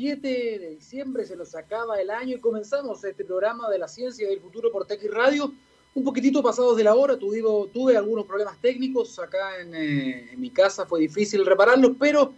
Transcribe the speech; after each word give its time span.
7 0.00 0.28
de 0.58 0.70
diciembre, 0.70 1.26
se 1.26 1.36
nos 1.36 1.54
acaba 1.54 2.00
el 2.00 2.08
año 2.08 2.34
y 2.34 2.40
comenzamos 2.40 3.04
este 3.04 3.22
programa 3.22 3.68
de 3.68 3.78
la 3.78 3.86
ciencia 3.86 4.26
del 4.26 4.40
futuro 4.40 4.72
por 4.72 4.86
Tech 4.86 5.04
Radio. 5.12 5.52
Un 5.94 6.04
poquitito 6.04 6.42
pasados 6.42 6.74
de 6.78 6.84
la 6.84 6.94
hora, 6.94 7.18
tuve, 7.18 7.42
tuve 7.70 7.98
algunos 7.98 8.24
problemas 8.24 8.56
técnicos 8.62 9.18
acá 9.18 9.60
en, 9.60 9.74
eh, 9.74 10.30
en, 10.32 10.40
mi 10.40 10.48
casa, 10.48 10.86
fue 10.86 11.00
difícil 11.00 11.44
repararlos, 11.44 11.92
pero 12.00 12.32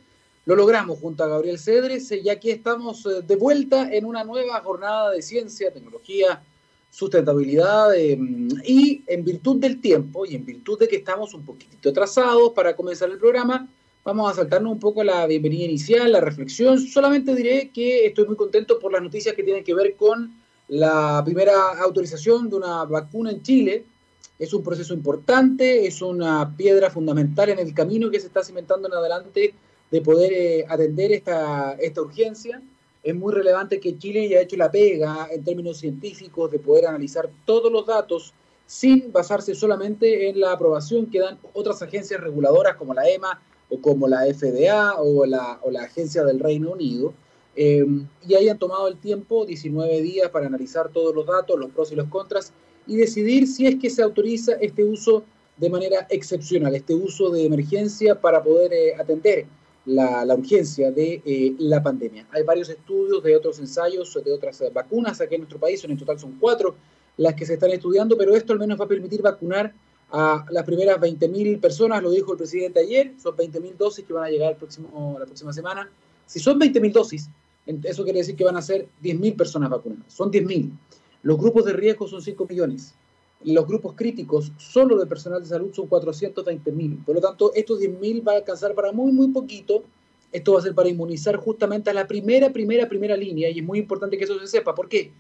lo 0.45 0.57
logramos 0.57 0.99
junto 0.99 1.23
a 1.23 1.29
Gabriel 1.29 1.57
Cedres 1.57 2.11
y 2.11 2.29
aquí 2.29 2.51
estamos 2.51 3.07
eh, 3.07 3.23
de 3.23 3.37
vuelta 3.37 3.89
en 3.95 4.07
una 4.07 4.25
nueva 4.25 4.61
jornada 4.61 5.13
de 5.13 5.23
ciencia, 5.23 5.73
tecnología, 5.73 6.43
sustentabilidad 6.91 7.95
eh, 7.95 8.19
y 8.65 9.05
en 9.07 9.25
virtud 9.25 9.59
del 9.59 9.81
tiempo 9.81 10.27
y 10.27 10.35
en 10.35 10.45
virtud 10.45 10.81
de 10.81 10.89
que 10.89 10.97
estamos 10.97 11.33
un 11.33 11.45
poquitito 11.45 11.91
atrasados 11.91 12.51
para 12.55 12.75
comenzar 12.75 13.09
el 13.09 13.19
programa, 13.19 13.69
vamos 14.05 14.31
a 14.31 14.35
saltarnos 14.35 14.73
un 14.73 14.81
poco 14.81 15.05
la 15.05 15.27
bienvenida 15.27 15.65
inicial, 15.65 16.11
la 16.13 16.21
reflexión. 16.21 16.79
Solamente 16.79 17.35
diré 17.35 17.71
que 17.71 18.07
estoy 18.07 18.27
muy 18.27 18.37
contento 18.37 18.79
por 18.79 18.93
las 18.93 19.03
noticias 19.03 19.35
que 19.35 19.43
tienen 19.43 19.65
que 19.65 19.75
ver 19.75 19.97
con 19.97 20.33
la 20.69 21.23
primera 21.25 21.79
autorización 21.83 22.49
de 22.49 22.57
una 22.57 22.85
vacuna 22.85 23.31
en 23.31 23.43
Chile. 23.43 23.85
Es 24.39 24.53
un 24.53 24.63
proceso 24.63 24.95
importante, 24.95 25.87
es 25.87 26.03
una 26.03 26.55
piedra 26.57 26.91
fundamental 26.91 27.51
en 27.51 27.59
el 27.59 27.75
camino 27.75 28.11
que 28.11 28.21
se 28.21 28.27
está 28.27 28.43
cimentando 28.43 28.89
en 28.89 28.95
adelante 28.95 29.55
de 29.91 30.01
poder 30.01 30.33
eh, 30.33 30.65
atender 30.69 31.13
esta, 31.13 31.75
esta 31.75 32.03
urgencia 32.03 32.61
es 33.03 33.15
muy 33.15 33.33
relevante 33.33 33.81
que 33.81 33.99
Chile 33.99 34.27
haya 34.27 34.41
hecho 34.41 34.57
la 34.57 34.71
pega 34.71 35.29
en 35.31 35.43
términos 35.43 35.79
científicos 35.79 36.51
de 36.51 36.61
poder 36.61 36.87
analizar 36.87 37.29
todos 37.45 37.71
los 37.71 37.85
datos 37.85 38.33
sin 38.65 39.11
basarse 39.13 39.55
solamente 39.55 40.29
en 40.29 40.41
la 40.41 40.53
aprobación 40.53 41.07
que 41.07 41.19
dan 41.19 41.39
otras 41.53 41.83
agencias 41.83 42.21
reguladoras 42.21 42.77
como 42.77 42.95
la 42.95 43.09
EMA 43.09 43.41
o 43.73 43.81
como 43.81 44.07
la 44.07 44.27
FDA 44.27 45.01
o 45.01 45.25
la, 45.25 45.59
o 45.63 45.71
la 45.71 45.85
Agencia 45.85 46.25
del 46.25 46.41
Reino 46.41 46.73
Unido, 46.73 47.15
eh, 47.57 47.85
y 48.27 48.35
hayan 48.35 48.59
tomado 48.59 48.89
el 48.89 48.99
tiempo, 48.99 49.47
19 49.47 50.03
días, 50.03 50.29
para 50.31 50.47
analizar 50.47 50.91
todos 50.91 51.15
los 51.15 51.27
datos, 51.27 51.59
los 51.59 51.71
pros 51.71 51.91
y 51.93 51.97
los 51.97 52.09
contras, 52.09 52.53
y 52.87 52.97
decidir 52.97 53.47
si 53.47 53.67
es 53.67 53.77
que 53.77 53.89
se 53.89 54.03
autoriza 54.03 54.53
este 54.61 54.85
uso 54.85 55.25
de 55.57 55.71
manera 55.71 56.07
excepcional, 56.11 56.75
este 56.75 56.95
uso 56.95 57.31
de 57.31 57.47
emergencia 57.47 58.21
para 58.21 58.43
poder 58.43 58.73
eh, 58.73 58.95
atender 58.99 59.47
la, 59.87 60.25
urgencia 60.35 60.91
de 60.91 61.23
eh, 61.25 61.55
la 61.59 61.83
pandemia. 61.83 62.27
Hay 62.31 62.43
varios 62.43 62.69
estudios 62.69 63.23
de 63.23 63.37
otros 63.37 63.59
ensayos 63.59 64.19
de 64.23 64.33
otras 64.33 64.63
vacunas 64.73 65.21
aquí 65.21 65.35
en 65.35 65.43
nuestro 65.43 65.59
país, 65.59 65.83
en 65.85 65.97
total 65.97 66.19
son 66.19 66.37
cuatro 66.39 66.75
las 67.17 67.35
que 67.35 67.45
se 67.45 67.55
están 67.55 67.71
estudiando, 67.71 68.17
pero 68.17 68.35
esto 68.35 68.53
al 68.53 68.59
menos 68.59 68.81
va 68.81 68.85
a 68.85 68.89
permitir 68.89 69.21
vacunar 69.23 69.75
a 70.13 70.45
las 70.51 70.65
primeras 70.65 70.99
20.000 70.99 71.61
personas, 71.61 72.03
lo 72.03 72.11
dijo 72.11 72.33
el 72.33 72.39
presidente 72.39 72.81
ayer, 72.81 73.15
son 73.21 73.37
20.000 73.37 73.77
dosis 73.77 74.05
que 74.05 74.13
van 74.13 74.25
a 74.25 74.31
llegar 74.31 74.53
el 74.53 74.57
próximo, 74.57 75.17
la 75.19 75.25
próxima 75.25 75.53
semana. 75.53 75.91
Si 76.27 76.39
son 76.39 76.61
20.000 76.61 76.93
dosis, 76.93 77.29
eso 77.67 78.05
quiere 78.05 78.19
decir 78.21 78.37
que 78.37 78.45
van 78.45 78.57
a 78.57 78.63
ser 78.63 78.87
10.000 79.03 79.37
personas 79.37 79.71
vacunadas, 79.71 80.13
son 80.13 80.31
10.000. 80.31 80.71
Los 81.23 81.39
grupos 81.39 81.65
de 81.65 81.73
riesgo 81.73 82.07
son 82.07 82.23
5 82.23 82.47
millones 82.47 82.95
los 83.45 83.67
grupos 83.67 83.95
críticos 83.95 84.53
solo 84.57 84.99
de 84.99 85.07
personal 85.07 85.43
de 85.43 85.49
salud 85.49 85.73
son 85.73 85.87
420 85.87 86.73
mil. 86.73 86.99
Por 87.05 87.17
lo 87.17 87.21
tanto, 87.21 87.53
estos 87.55 87.79
10 87.81 87.99
mil 87.99 88.27
va 88.27 88.33
a 88.33 88.37
alcanzar 88.37 88.75
para 88.75 88.93
muy, 88.93 89.13
muy 89.13 89.29
poquito. 89.29 89.85
Esto 90.31 90.55
va 90.55 90.61
a 90.61 90.63
ser 90.63 90.75
para 90.75 90.89
inmunizar 90.89 91.37
justamente 91.37 91.91
a 91.91 91.95
la 91.95 92.07
primera, 92.07 92.53
primera, 92.53 92.89
primera 92.89 93.17
línea 93.17 93.51
y 93.51 93.59
es 93.59 93.65
muy 93.65 93.79
importante 93.79 94.17
que 94.17 94.25
eso 94.25 94.39
se 94.39 94.47
sepa. 94.47 94.75
¿Por 94.75 94.89
qué? 94.89 95.11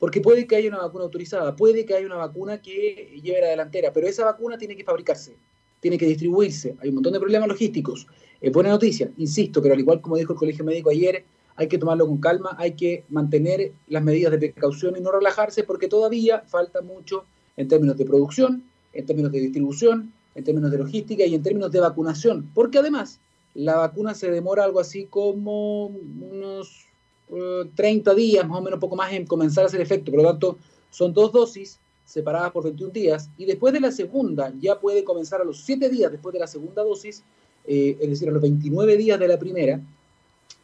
Porque 0.00 0.20
puede 0.20 0.46
que 0.46 0.56
haya 0.56 0.70
una 0.70 0.78
vacuna 0.78 1.04
autorizada, 1.04 1.54
puede 1.54 1.84
que 1.84 1.94
haya 1.94 2.06
una 2.06 2.16
vacuna 2.16 2.60
que 2.60 3.20
lleve 3.22 3.42
la 3.42 3.48
delantera, 3.48 3.92
pero 3.92 4.08
esa 4.08 4.24
vacuna 4.24 4.58
tiene 4.58 4.74
que 4.74 4.82
fabricarse, 4.82 5.36
tiene 5.78 5.98
que 5.98 6.06
distribuirse. 6.06 6.74
Hay 6.80 6.88
un 6.88 6.96
montón 6.96 7.12
de 7.12 7.20
problemas 7.20 7.48
logísticos. 7.48 8.06
Es 8.40 8.50
buena 8.50 8.70
noticia, 8.70 9.10
insisto, 9.18 9.60
pero 9.60 9.74
al 9.74 9.80
igual 9.80 10.00
como 10.00 10.16
dijo 10.16 10.32
el 10.32 10.38
Colegio 10.38 10.64
Médico 10.64 10.90
ayer, 10.90 11.22
hay 11.56 11.68
que 11.68 11.76
tomarlo 11.76 12.06
con 12.06 12.16
calma, 12.18 12.56
hay 12.58 12.72
que 12.72 13.04
mantener 13.10 13.72
las 13.88 14.02
medidas 14.02 14.32
de 14.32 14.38
precaución 14.38 14.96
y 14.96 15.00
no 15.02 15.12
relajarse 15.12 15.62
porque 15.64 15.86
todavía 15.86 16.40
falta 16.46 16.80
mucho 16.80 17.26
en 17.58 17.68
términos 17.68 17.98
de 17.98 18.06
producción, 18.06 18.64
en 18.94 19.04
términos 19.04 19.30
de 19.30 19.40
distribución, 19.40 20.14
en 20.34 20.44
términos 20.44 20.70
de 20.70 20.78
logística 20.78 21.26
y 21.26 21.34
en 21.34 21.42
términos 21.42 21.70
de 21.70 21.80
vacunación, 21.80 22.50
porque 22.54 22.78
además 22.78 23.20
la 23.52 23.76
vacuna 23.76 24.14
se 24.14 24.30
demora 24.30 24.64
algo 24.64 24.80
así 24.80 25.04
como 25.04 25.86
unos 25.86 26.86
30 27.74 28.10
eh, 28.10 28.14
días, 28.14 28.48
más 28.48 28.58
o 28.58 28.62
menos 28.62 28.80
poco 28.80 28.96
más 28.96 29.12
en 29.12 29.26
comenzar 29.26 29.64
a 29.64 29.66
hacer 29.68 29.80
efecto, 29.80 30.10
por 30.10 30.22
lo 30.22 30.28
tanto 30.28 30.58
son 30.90 31.12
dos 31.12 31.32
dosis 31.32 31.78
separadas 32.04 32.50
por 32.50 32.64
21 32.64 32.92
días 32.92 33.30
y 33.38 33.44
después 33.44 33.72
de 33.72 33.80
la 33.80 33.92
segunda 33.92 34.52
ya 34.60 34.80
puede 34.80 35.04
comenzar 35.04 35.40
a 35.40 35.44
los 35.44 35.60
7 35.60 35.88
días 35.88 36.10
después 36.10 36.32
de 36.32 36.40
la 36.40 36.46
segunda 36.46 36.82
dosis, 36.82 37.22
eh, 37.66 37.96
es 38.00 38.10
decir, 38.10 38.28
a 38.28 38.32
los 38.32 38.42
29 38.42 38.96
días 38.96 39.18
de 39.18 39.28
la 39.28 39.38
primera, 39.38 39.80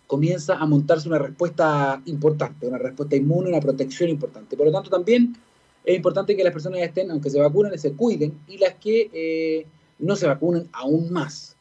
comienza 0.06 0.56
a 0.56 0.66
montarse 0.66 1.09
una 1.09 1.19
respuesta 1.19 2.00
importante, 2.06 2.66
una 2.66 2.78
respuesta 2.78 3.16
inmune, 3.16 3.48
una 3.48 3.60
protección 3.60 4.10
importante. 4.10 4.56
Por 4.56 4.66
lo 4.66 4.72
tanto, 4.72 4.91
también 4.91 5.37
es 5.84 5.97
importante 5.97 6.37
que 6.37 6.44
las 6.44 6.53
personas 6.53 6.81
estén, 6.81 7.10
aunque 7.10 7.31
se 7.31 7.41
vacunen, 7.41 7.78
se 7.78 7.93
cuiden 7.93 8.38
y 8.48 8.59
las 8.59 8.75
que 8.75 9.10
eh, 9.12 9.66
no 9.98 10.16
se 10.16 10.27
vacunen 10.27 10.69
aún 10.72 11.12
más. 11.12 11.55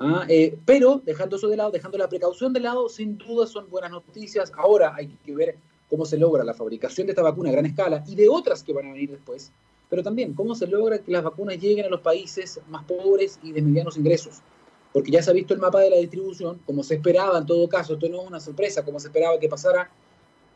¿Ah? 0.00 0.24
Eh, 0.28 0.58
pero 0.64 1.00
dejando 1.04 1.36
eso 1.36 1.48
de 1.48 1.56
lado, 1.56 1.70
dejando 1.70 1.98
la 1.98 2.08
precaución 2.08 2.52
de 2.52 2.60
lado, 2.60 2.88
sin 2.88 3.16
duda 3.16 3.46
son 3.46 3.70
buenas 3.70 3.92
noticias. 3.92 4.52
Ahora 4.56 4.94
hay 4.96 5.06
que 5.24 5.34
ver 5.34 5.56
cómo 5.88 6.04
se 6.04 6.18
logra 6.18 6.42
la 6.42 6.54
fabricación 6.54 7.06
de 7.06 7.12
esta 7.12 7.22
vacuna 7.22 7.50
a 7.50 7.52
gran 7.52 7.66
escala 7.66 8.02
y 8.06 8.14
de 8.14 8.28
otras 8.28 8.62
que 8.62 8.72
van 8.72 8.86
a 8.86 8.92
venir 8.92 9.10
después, 9.10 9.52
pero 9.88 10.02
también 10.02 10.34
cómo 10.34 10.54
se 10.54 10.66
logra 10.66 10.98
que 10.98 11.12
las 11.12 11.22
vacunas 11.22 11.58
lleguen 11.58 11.86
a 11.86 11.88
los 11.88 12.00
países 12.00 12.60
más 12.68 12.84
pobres 12.84 13.38
y 13.42 13.52
de 13.52 13.62
medianos 13.62 13.96
ingresos. 13.96 14.40
Porque 14.92 15.12
ya 15.12 15.22
se 15.22 15.30
ha 15.30 15.34
visto 15.34 15.54
el 15.54 15.60
mapa 15.60 15.80
de 15.80 15.90
la 15.90 15.98
distribución, 15.98 16.60
como 16.66 16.82
se 16.82 16.94
esperaba 16.94 17.38
en 17.38 17.46
todo 17.46 17.68
caso, 17.68 17.92
esto 17.92 18.08
no 18.08 18.22
es 18.22 18.28
una 18.28 18.40
sorpresa, 18.40 18.84
como 18.84 18.98
se 18.98 19.06
esperaba 19.06 19.38
que 19.38 19.48
pasara 19.48 19.88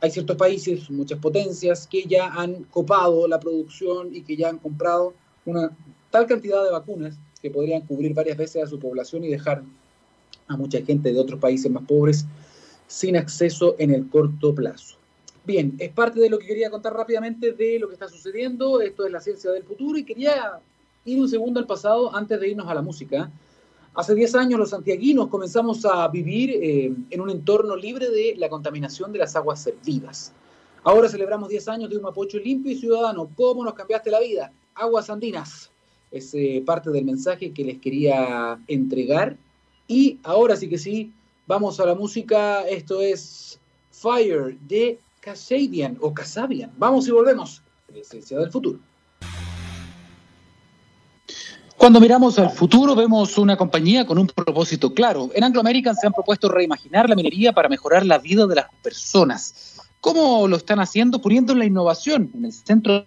hay 0.00 0.10
ciertos 0.10 0.36
países, 0.36 0.90
muchas 0.90 1.18
potencias, 1.18 1.86
que 1.86 2.04
ya 2.04 2.26
han 2.26 2.64
copado 2.64 3.26
la 3.26 3.40
producción 3.40 4.14
y 4.14 4.22
que 4.22 4.36
ya 4.36 4.50
han 4.50 4.58
comprado 4.58 5.14
una 5.46 5.74
tal 6.10 6.26
cantidad 6.26 6.62
de 6.62 6.70
vacunas 6.70 7.18
que 7.44 7.50
podrían 7.50 7.82
cubrir 7.82 8.14
varias 8.14 8.38
veces 8.38 8.62
a 8.62 8.66
su 8.66 8.78
población 8.78 9.22
y 9.22 9.28
dejar 9.28 9.62
a 10.48 10.56
mucha 10.56 10.80
gente 10.80 11.12
de 11.12 11.20
otros 11.20 11.38
países 11.38 11.70
más 11.70 11.84
pobres 11.84 12.24
sin 12.86 13.18
acceso 13.18 13.76
en 13.78 13.90
el 13.90 14.08
corto 14.08 14.54
plazo. 14.54 14.96
Bien, 15.44 15.74
es 15.78 15.92
parte 15.92 16.20
de 16.20 16.30
lo 16.30 16.38
que 16.38 16.46
quería 16.46 16.70
contar 16.70 16.94
rápidamente 16.94 17.52
de 17.52 17.78
lo 17.78 17.88
que 17.88 17.92
está 17.92 18.08
sucediendo. 18.08 18.80
Esto 18.80 19.04
es 19.04 19.12
la 19.12 19.20
ciencia 19.20 19.50
del 19.50 19.62
futuro 19.62 19.98
y 19.98 20.04
quería 20.04 20.58
ir 21.04 21.20
un 21.20 21.28
segundo 21.28 21.60
al 21.60 21.66
pasado 21.66 22.16
antes 22.16 22.40
de 22.40 22.48
irnos 22.48 22.66
a 22.66 22.72
la 22.72 22.80
música. 22.80 23.30
Hace 23.94 24.14
10 24.14 24.34
años 24.36 24.58
los 24.58 24.70
santiaguinos 24.70 25.28
comenzamos 25.28 25.84
a 25.84 26.08
vivir 26.08 26.48
eh, 26.50 26.94
en 27.10 27.20
un 27.20 27.28
entorno 27.28 27.76
libre 27.76 28.08
de 28.08 28.36
la 28.38 28.48
contaminación 28.48 29.12
de 29.12 29.18
las 29.18 29.36
aguas 29.36 29.60
servidas. 29.60 30.32
Ahora 30.82 31.10
celebramos 31.10 31.50
10 31.50 31.68
años 31.68 31.90
de 31.90 31.98
un 31.98 32.04
Mapocho 32.04 32.38
limpio 32.38 32.72
y 32.72 32.76
ciudadano. 32.76 33.28
¿Cómo 33.36 33.62
nos 33.62 33.74
cambiaste 33.74 34.10
la 34.10 34.20
vida? 34.20 34.50
Aguas 34.74 35.10
andinas. 35.10 35.73
Es 36.14 36.32
parte 36.64 36.90
del 36.90 37.04
mensaje 37.04 37.52
que 37.52 37.64
les 37.64 37.80
quería 37.80 38.56
entregar. 38.68 39.36
Y 39.88 40.20
ahora 40.22 40.54
sí 40.54 40.68
que 40.68 40.78
sí, 40.78 41.12
vamos 41.44 41.80
a 41.80 41.86
la 41.86 41.96
música. 41.96 42.62
Esto 42.62 43.00
es 43.00 43.58
Fire 43.90 44.56
de 44.60 45.00
Casadian 45.18 45.98
o 46.00 46.14
Casabian. 46.14 46.70
Vamos 46.78 47.08
y 47.08 47.10
volvemos. 47.10 47.62
Esencia 47.92 48.38
del 48.38 48.52
futuro. 48.52 48.78
Cuando 51.76 52.00
miramos 52.00 52.38
al 52.38 52.50
futuro 52.50 52.94
vemos 52.94 53.36
una 53.36 53.56
compañía 53.56 54.06
con 54.06 54.16
un 54.16 54.28
propósito 54.28 54.94
claro. 54.94 55.30
En 55.34 55.42
Anglo 55.42 55.60
American 55.60 55.96
se 55.96 56.06
han 56.06 56.12
propuesto 56.12 56.48
reimaginar 56.48 57.08
la 57.08 57.16
minería 57.16 57.52
para 57.52 57.68
mejorar 57.68 58.06
la 58.06 58.18
vida 58.18 58.46
de 58.46 58.54
las 58.54 58.66
personas. 58.84 59.80
¿Cómo 60.00 60.46
lo 60.46 60.56
están 60.56 60.78
haciendo? 60.78 61.20
Poniendo 61.20 61.56
la 61.56 61.64
innovación 61.64 62.30
en 62.34 62.44
el 62.44 62.52
centro 62.52 63.04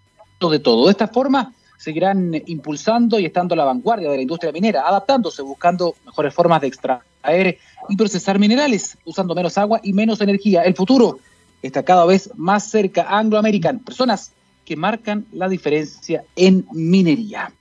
de 0.51 0.59
todo. 0.59 0.85
De 0.85 0.91
esta 0.91 1.07
forma 1.07 1.53
seguirán 1.77 2.33
impulsando 2.47 3.19
y 3.19 3.25
estando 3.25 3.53
a 3.53 3.57
la 3.57 3.65
vanguardia 3.65 4.09
de 4.09 4.17
la 4.17 4.21
industria 4.21 4.51
minera, 4.51 4.87
adaptándose, 4.87 5.41
buscando 5.41 5.95
mejores 6.05 6.33
formas 6.33 6.61
de 6.61 6.67
extraer 6.67 7.57
y 7.87 7.95
procesar 7.95 8.39
minerales, 8.39 8.97
usando 9.05 9.35
menos 9.35 9.57
agua 9.57 9.79
y 9.83 9.93
menos 9.93 10.19
energía. 10.21 10.63
El 10.63 10.75
futuro 10.75 11.19
está 11.61 11.83
cada 11.83 12.05
vez 12.05 12.29
más 12.35 12.69
cerca. 12.69 13.05
Anglo 13.09 13.37
American, 13.37 13.79
personas 13.79 14.31
que 14.65 14.75
marcan 14.75 15.25
la 15.31 15.47
diferencia 15.47 16.23
en 16.35 16.67
minería. 16.73 17.51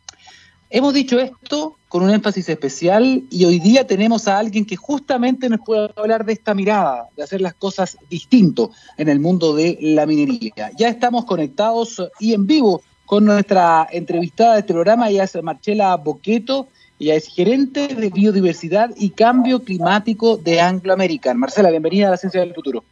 Hemos 0.68 0.92
dicho 0.92 1.20
esto 1.20 1.76
con 1.88 2.02
un 2.02 2.10
énfasis 2.10 2.48
especial 2.48 3.22
y 3.30 3.44
hoy 3.44 3.60
día 3.60 3.86
tenemos 3.86 4.26
a 4.26 4.38
alguien 4.38 4.64
que 4.64 4.74
justamente 4.74 5.48
nos 5.48 5.60
puede 5.60 5.88
hablar 5.94 6.24
de 6.24 6.32
esta 6.32 6.54
mirada, 6.54 7.06
de 7.16 7.22
hacer 7.22 7.40
las 7.40 7.54
cosas 7.54 7.96
distinto 8.10 8.72
en 8.96 9.08
el 9.08 9.20
mundo 9.20 9.54
de 9.54 9.78
la 9.80 10.04
minería. 10.06 10.72
Ya 10.76 10.88
estamos 10.88 11.24
conectados 11.24 12.02
y 12.18 12.34
en 12.34 12.48
vivo 12.48 12.82
con 13.06 13.24
nuestra 13.24 13.86
entrevistada 13.90 14.54
de 14.54 14.60
este 14.60 14.74
programa, 14.74 15.08
ella 15.08 15.24
es 15.24 15.42
Marcela 15.42 15.96
Boqueto, 15.96 16.68
ella 16.98 17.14
es 17.14 17.28
gerente 17.28 17.88
de 17.88 18.10
biodiversidad 18.10 18.90
y 18.96 19.10
cambio 19.10 19.62
climático 19.62 20.36
de 20.36 20.60
Anglo 20.60 20.92
American. 20.92 21.38
Marcela, 21.38 21.70
bienvenida 21.70 22.08
a 22.08 22.10
la 22.10 22.16
Ciencia 22.16 22.40
del 22.40 22.52
Futuro. 22.52 22.84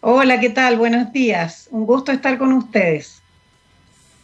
Hola, 0.00 0.40
¿qué 0.40 0.50
tal? 0.50 0.78
Buenos 0.78 1.12
días. 1.12 1.68
Un 1.70 1.84
gusto 1.86 2.12
estar 2.12 2.38
con 2.38 2.52
ustedes. 2.52 3.20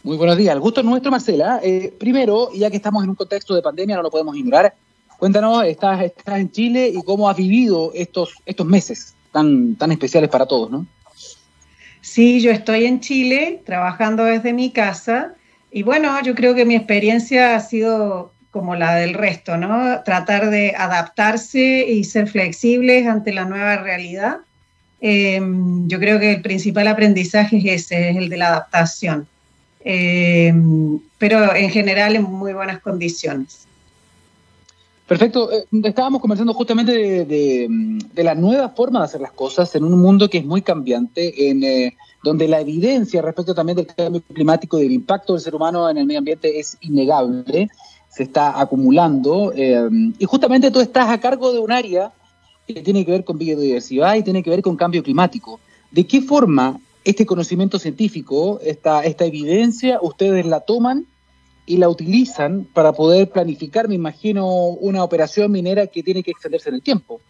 Muy 0.03 0.17
buenos 0.17 0.37
días. 0.37 0.55
El 0.55 0.61
gusto 0.61 0.81
es 0.81 0.85
nuestro, 0.85 1.11
Marcela. 1.11 1.59
Eh, 1.61 1.93
primero, 1.97 2.49
ya 2.53 2.71
que 2.71 2.77
estamos 2.77 3.03
en 3.03 3.09
un 3.11 3.15
contexto 3.15 3.53
de 3.53 3.61
pandemia, 3.61 3.97
no 3.97 4.01
lo 4.01 4.09
podemos 4.09 4.35
ignorar. 4.35 4.73
Cuéntanos, 5.19 5.63
estás, 5.65 6.01
estás 6.01 6.39
en 6.39 6.51
Chile 6.51 6.91
y 6.93 7.03
cómo 7.03 7.29
has 7.29 7.37
vivido 7.37 7.91
estos, 7.93 8.33
estos 8.45 8.65
meses 8.65 9.13
tan, 9.31 9.75
tan 9.75 9.91
especiales 9.91 10.29
para 10.29 10.45
todos, 10.45 10.71
¿no? 10.71 10.87
Sí, 12.07 12.39
yo 12.39 12.51
estoy 12.51 12.85
en 12.85 13.01
Chile 13.01 13.61
trabajando 13.65 14.23
desde 14.23 14.53
mi 14.53 14.71
casa 14.71 15.33
y 15.69 15.83
bueno, 15.83 16.19
yo 16.23 16.35
creo 16.35 16.55
que 16.55 16.63
mi 16.63 16.73
experiencia 16.73 17.53
ha 17.53 17.59
sido 17.59 18.31
como 18.49 18.77
la 18.77 18.95
del 18.95 19.13
resto, 19.13 19.57
¿no? 19.57 20.01
Tratar 20.03 20.49
de 20.49 20.73
adaptarse 20.75 21.85
y 21.85 22.05
ser 22.05 22.29
flexibles 22.29 23.05
ante 23.07 23.33
la 23.33 23.43
nueva 23.43 23.75
realidad. 23.75 24.37
Em, 25.01 25.85
yo 25.89 25.99
creo 25.99 26.17
que 26.17 26.31
el 26.31 26.41
principal 26.41 26.87
aprendizaje 26.87 27.57
es 27.57 27.65
ese, 27.65 28.11
es 28.11 28.15
el 28.15 28.29
de 28.29 28.37
la 28.37 28.47
adaptación. 28.47 29.27
Em, 29.81 30.99
pero 31.17 31.53
en 31.55 31.69
general 31.69 32.15
en 32.15 32.23
muy 32.23 32.53
buenas 32.53 32.79
condiciones. 32.79 33.66
Perfecto. 35.07 35.49
Eh, 35.51 35.65
estábamos 35.83 36.21
conversando 36.21 36.53
justamente 36.53 37.25
de, 37.25 38.23
la 38.23 38.35
nueva 38.35 38.69
forma 38.69 38.99
de 38.99 39.05
hacer 39.05 39.21
las 39.21 39.31
cosas 39.31 39.73
en 39.75 39.85
un 39.85 39.99
mundo 39.99 40.29
que 40.29 40.39
es 40.39 40.45
muy 40.45 40.61
cambiante, 40.61 41.49
en 41.49 41.63
eh, 41.63 41.95
donde 42.23 42.47
la 42.47 42.59
evidencia 42.59 43.21
respecto 43.21 43.55
también 43.55 43.77
del 43.77 43.87
cambio 43.87 44.21
climático 44.21 44.77
y 44.77 44.83
del 44.83 44.91
impacto 44.91 45.33
del 45.33 45.41
ser 45.41 45.55
humano 45.55 45.89
en 45.89 45.97
el 45.97 46.05
medio 46.05 46.19
ambiente 46.19 46.59
es 46.59 46.77
innegable, 46.81 47.69
se 48.09 48.23
está 48.23 48.59
acumulando. 48.59 49.53
Eh, 49.55 49.89
y 50.19 50.25
justamente 50.25 50.71
tú 50.71 50.81
estás 50.81 51.09
a 51.09 51.19
cargo 51.19 51.53
de 51.53 51.59
un 51.59 51.71
área 51.71 52.11
que 52.67 52.81
tiene 52.81 53.05
que 53.05 53.11
ver 53.11 53.23
con 53.23 53.37
biodiversidad 53.37 54.15
y 54.15 54.23
tiene 54.23 54.43
que 54.43 54.49
ver 54.49 54.61
con 54.61 54.75
cambio 54.75 55.03
climático. 55.03 55.61
¿De 55.89 56.05
qué 56.05 56.21
forma 56.21 56.81
este 57.05 57.25
conocimiento 57.25 57.79
científico, 57.79 58.59
esta, 58.61 59.05
esta 59.05 59.23
evidencia, 59.23 59.99
ustedes 60.01 60.45
la 60.45 60.59
toman 60.59 61.05
y 61.67 61.77
la 61.77 61.89
utilizan 61.89 62.65
para 62.73 62.93
poder 62.93 63.29
planificar, 63.29 63.87
me 63.87 63.95
imagino, 63.95 64.47
una 64.47 65.03
operación 65.03 65.51
minera 65.51 65.85
que 65.85 66.01
tiene 66.01 66.23
que 66.23 66.31
extenderse 66.31 66.69
en 66.69 66.75
el 66.75 66.81
tiempo. 66.81 67.21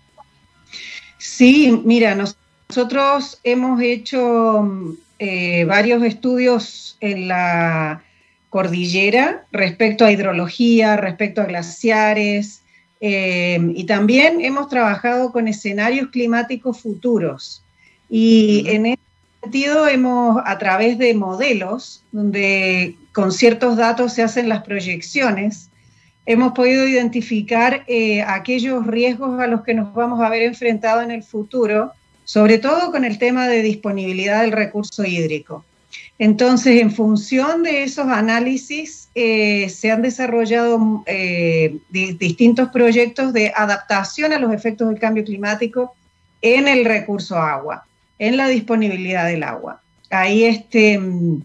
Sí, 1.17 1.81
mira, 1.83 2.15
nosotros 2.15 3.39
hemos 3.43 3.81
hecho 3.81 4.95
eh, 5.19 5.65
varios 5.65 6.03
estudios 6.03 6.97
en 7.01 7.27
la 7.27 8.03
cordillera 8.49 9.45
respecto 9.51 10.05
a 10.05 10.11
hidrología, 10.11 10.95
respecto 10.95 11.41
a 11.41 11.45
glaciares, 11.45 12.61
eh, 13.01 13.59
y 13.75 13.83
también 13.85 14.41
hemos 14.41 14.69
trabajado 14.69 15.31
con 15.31 15.47
escenarios 15.47 16.09
climáticos 16.09 16.79
futuros. 16.79 17.63
Y 18.09 18.65
en 18.67 18.97
sentido 19.41 19.87
hemos, 19.87 20.41
a 20.45 20.57
través 20.57 20.97
de 20.97 21.13
modelos, 21.13 22.03
donde 22.11 22.95
con 23.13 23.31
ciertos 23.31 23.77
datos 23.77 24.13
se 24.13 24.23
hacen 24.23 24.49
las 24.49 24.63
proyecciones, 24.63 25.69
hemos 26.25 26.51
podido 26.51 26.87
identificar 26.87 27.83
eh, 27.87 28.21
aquellos 28.21 28.85
riesgos 28.85 29.39
a 29.39 29.47
los 29.47 29.63
que 29.63 29.73
nos 29.73 29.93
vamos 29.93 30.21
a 30.21 30.29
ver 30.29 30.43
enfrentados 30.43 31.03
en 31.03 31.11
el 31.11 31.23
futuro, 31.23 31.93
sobre 32.25 32.57
todo 32.57 32.91
con 32.91 33.05
el 33.05 33.17
tema 33.17 33.47
de 33.47 33.61
disponibilidad 33.61 34.41
del 34.41 34.51
recurso 34.51 35.05
hídrico. 35.05 35.63
Entonces, 36.19 36.81
en 36.81 36.91
función 36.91 37.63
de 37.63 37.83
esos 37.83 38.07
análisis, 38.07 39.09
eh, 39.15 39.69
se 39.69 39.91
han 39.91 40.01
desarrollado 40.01 41.03
eh, 41.05 41.77
distintos 41.89 42.69
proyectos 42.69 43.33
de 43.33 43.53
adaptación 43.55 44.33
a 44.33 44.39
los 44.39 44.53
efectos 44.53 44.89
del 44.89 44.99
cambio 44.99 45.23
climático 45.23 45.95
en 46.41 46.67
el 46.67 46.85
recurso 46.85 47.37
agua, 47.37 47.86
en 48.19 48.37
la 48.37 48.47
disponibilidad 48.47 49.27
del 49.27 49.43
agua. 49.43 49.81
Ahí 50.09 50.45
este, 50.45 50.97
mm, 50.97 51.41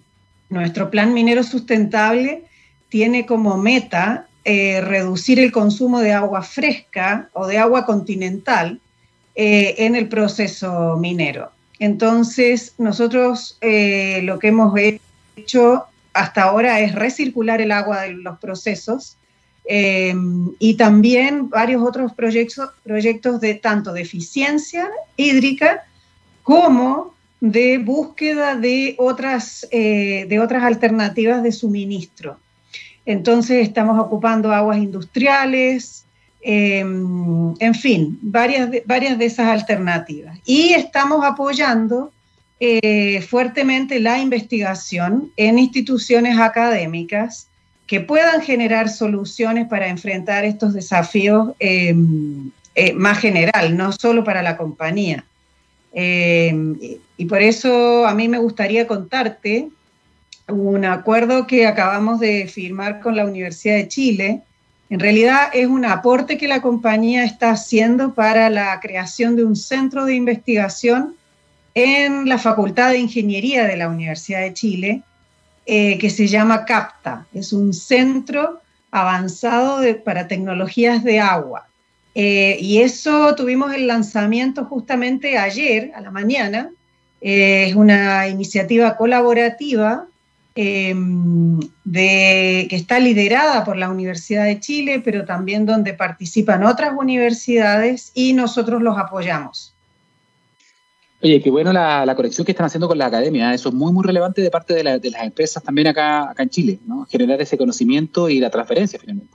nuestro 0.50 0.90
plan 0.90 1.12
minero 1.12 1.42
sustentable 1.42 2.44
tiene 2.88 3.26
como 3.26 3.56
meta 3.56 4.26
eh, 4.44 4.80
reducir 4.80 5.38
el 5.38 5.52
consumo 5.52 6.00
de 6.00 6.12
agua 6.12 6.42
fresca 6.42 7.30
o 7.32 7.46
de 7.46 7.58
agua 7.58 7.86
continental 7.86 8.80
eh, 9.34 9.76
en 9.78 9.94
el 9.94 10.08
proceso 10.08 10.96
minero. 10.98 11.52
Entonces, 11.78 12.74
nosotros 12.78 13.56
eh, 13.60 14.20
lo 14.24 14.38
que 14.38 14.48
hemos 14.48 14.74
hecho 15.36 15.84
hasta 16.12 16.42
ahora 16.42 16.80
es 16.80 16.94
recircular 16.94 17.60
el 17.60 17.72
agua 17.72 18.02
de 18.02 18.14
los 18.14 18.38
procesos 18.38 19.16
y 19.64 20.74
también 20.74 21.48
varios 21.48 21.82
otros 21.82 22.12
proyectos, 22.14 22.70
proyectos 22.82 23.40
de 23.40 23.54
tanto 23.54 23.92
de 23.92 24.02
eficiencia 24.02 24.90
hídrica 25.16 25.84
como 26.42 27.14
de 27.40 27.78
búsqueda 27.78 28.54
de 28.56 28.94
otras, 28.98 29.66
eh, 29.72 30.26
de 30.28 30.40
otras 30.40 30.62
alternativas 30.62 31.42
de 31.42 31.52
suministro. 31.52 32.38
Entonces 33.04 33.66
estamos 33.66 33.98
ocupando 33.98 34.52
aguas 34.52 34.78
industriales, 34.78 36.04
em, 36.40 37.54
en 37.58 37.74
fin, 37.74 38.18
varias 38.22 38.70
de, 38.70 38.82
varias 38.86 39.18
de 39.18 39.24
esas 39.26 39.48
alternativas. 39.48 40.38
Y 40.44 40.72
estamos 40.74 41.24
apoyando 41.24 42.12
eh, 42.60 43.20
fuertemente 43.22 43.98
la 43.98 44.20
investigación 44.20 45.32
en 45.36 45.58
instituciones 45.58 46.38
académicas 46.38 47.48
que 47.88 48.00
puedan 48.00 48.40
generar 48.40 48.88
soluciones 48.88 49.66
para 49.66 49.88
enfrentar 49.88 50.44
estos 50.44 50.72
desafíos 50.72 51.50
em, 51.58 52.52
eh, 52.76 52.92
más 52.92 53.18
general, 53.18 53.76
no 53.76 53.90
solo 53.90 54.22
para 54.22 54.42
la 54.42 54.56
compañía. 54.56 55.24
Em, 55.92 56.78
y 57.16 57.24
por 57.26 57.42
eso 57.42 58.06
a 58.06 58.14
mí 58.14 58.28
me 58.28 58.38
gustaría 58.38 58.86
contarte 58.86 59.68
un 60.48 60.84
acuerdo 60.84 61.46
que 61.46 61.66
acabamos 61.66 62.20
de 62.20 62.48
firmar 62.48 63.00
con 63.00 63.16
la 63.16 63.24
Universidad 63.24 63.76
de 63.76 63.88
Chile. 63.88 64.42
En 64.90 65.00
realidad 65.00 65.50
es 65.52 65.66
un 65.66 65.84
aporte 65.84 66.36
que 66.36 66.48
la 66.48 66.60
compañía 66.60 67.24
está 67.24 67.50
haciendo 67.50 68.14
para 68.14 68.50
la 68.50 68.78
creación 68.80 69.36
de 69.36 69.44
un 69.44 69.56
centro 69.56 70.04
de 70.04 70.14
investigación 70.14 71.16
en 71.74 72.28
la 72.28 72.38
Facultad 72.38 72.90
de 72.90 72.98
Ingeniería 72.98 73.66
de 73.66 73.76
la 73.76 73.88
Universidad 73.88 74.40
de 74.40 74.52
Chile, 74.52 75.02
eh, 75.64 75.96
que 75.98 76.10
se 76.10 76.26
llama 76.26 76.64
CAPTA. 76.64 77.26
Es 77.32 77.52
un 77.52 77.72
centro 77.72 78.60
avanzado 78.90 79.80
para 80.04 80.28
tecnologías 80.28 81.02
de 81.02 81.20
agua. 81.20 81.66
Eh, 82.14 82.58
y 82.60 82.78
eso 82.78 83.34
tuvimos 83.34 83.72
el 83.74 83.86
lanzamiento 83.86 84.64
justamente 84.64 85.38
ayer, 85.38 85.92
a 85.94 86.00
la 86.00 86.10
mañana. 86.10 86.70
Eh, 87.20 87.66
es 87.68 87.74
una 87.74 88.28
iniciativa 88.28 88.96
colaborativa 88.96 90.06
em, 90.54 91.60
que 91.90 92.68
está 92.70 92.98
liderada 92.98 93.64
por 93.64 93.76
la 93.76 93.88
Universidad 93.88 94.44
de 94.44 94.60
Chile, 94.60 95.00
pero 95.04 95.24
también 95.24 95.64
donde 95.64 95.94
participan 95.94 96.64
otras 96.64 96.92
universidades 96.98 98.10
y 98.14 98.32
nosotros 98.34 98.82
los 98.82 98.98
apoyamos. 98.98 99.74
Oye, 101.22 101.40
qué 101.40 101.50
bueno 101.50 101.72
la, 101.72 102.04
la 102.04 102.16
conexión 102.16 102.44
que 102.44 102.50
están 102.50 102.66
haciendo 102.66 102.88
con 102.88 102.98
la 102.98 103.06
academia. 103.06 103.52
¿eh? 103.52 103.54
Eso 103.54 103.68
es 103.68 103.74
muy, 103.74 103.92
muy 103.92 104.04
relevante 104.04 104.42
de 104.42 104.50
parte 104.50 104.74
de, 104.74 104.98
de 104.98 105.10
las 105.10 105.22
empresas 105.22 105.62
también 105.62 105.86
acá, 105.86 106.28
acá 106.28 106.42
en 106.42 106.50
Chile, 106.50 106.80
¿no? 106.84 107.06
Generar 107.08 107.40
ese 107.40 107.56
conocimiento 107.56 108.28
y 108.28 108.40
la 108.40 108.50
transferencia 108.50 108.98
finalmente. 108.98 109.32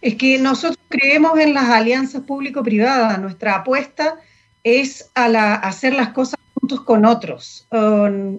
Es 0.00 0.14
que 0.16 0.38
nosotros 0.38 0.78
creemos 0.88 1.38
en 1.38 1.54
las 1.54 1.64
alianzas 1.64 2.22
público-privadas. 2.22 3.18
Nuestra 3.20 3.56
apuesta 3.56 4.16
es 4.62 5.10
a, 5.14 5.54
hacer 5.54 5.94
las 5.94 6.10
cosas 6.10 6.38
juntos 6.54 6.82
con 6.82 7.04
otros. 7.04 7.66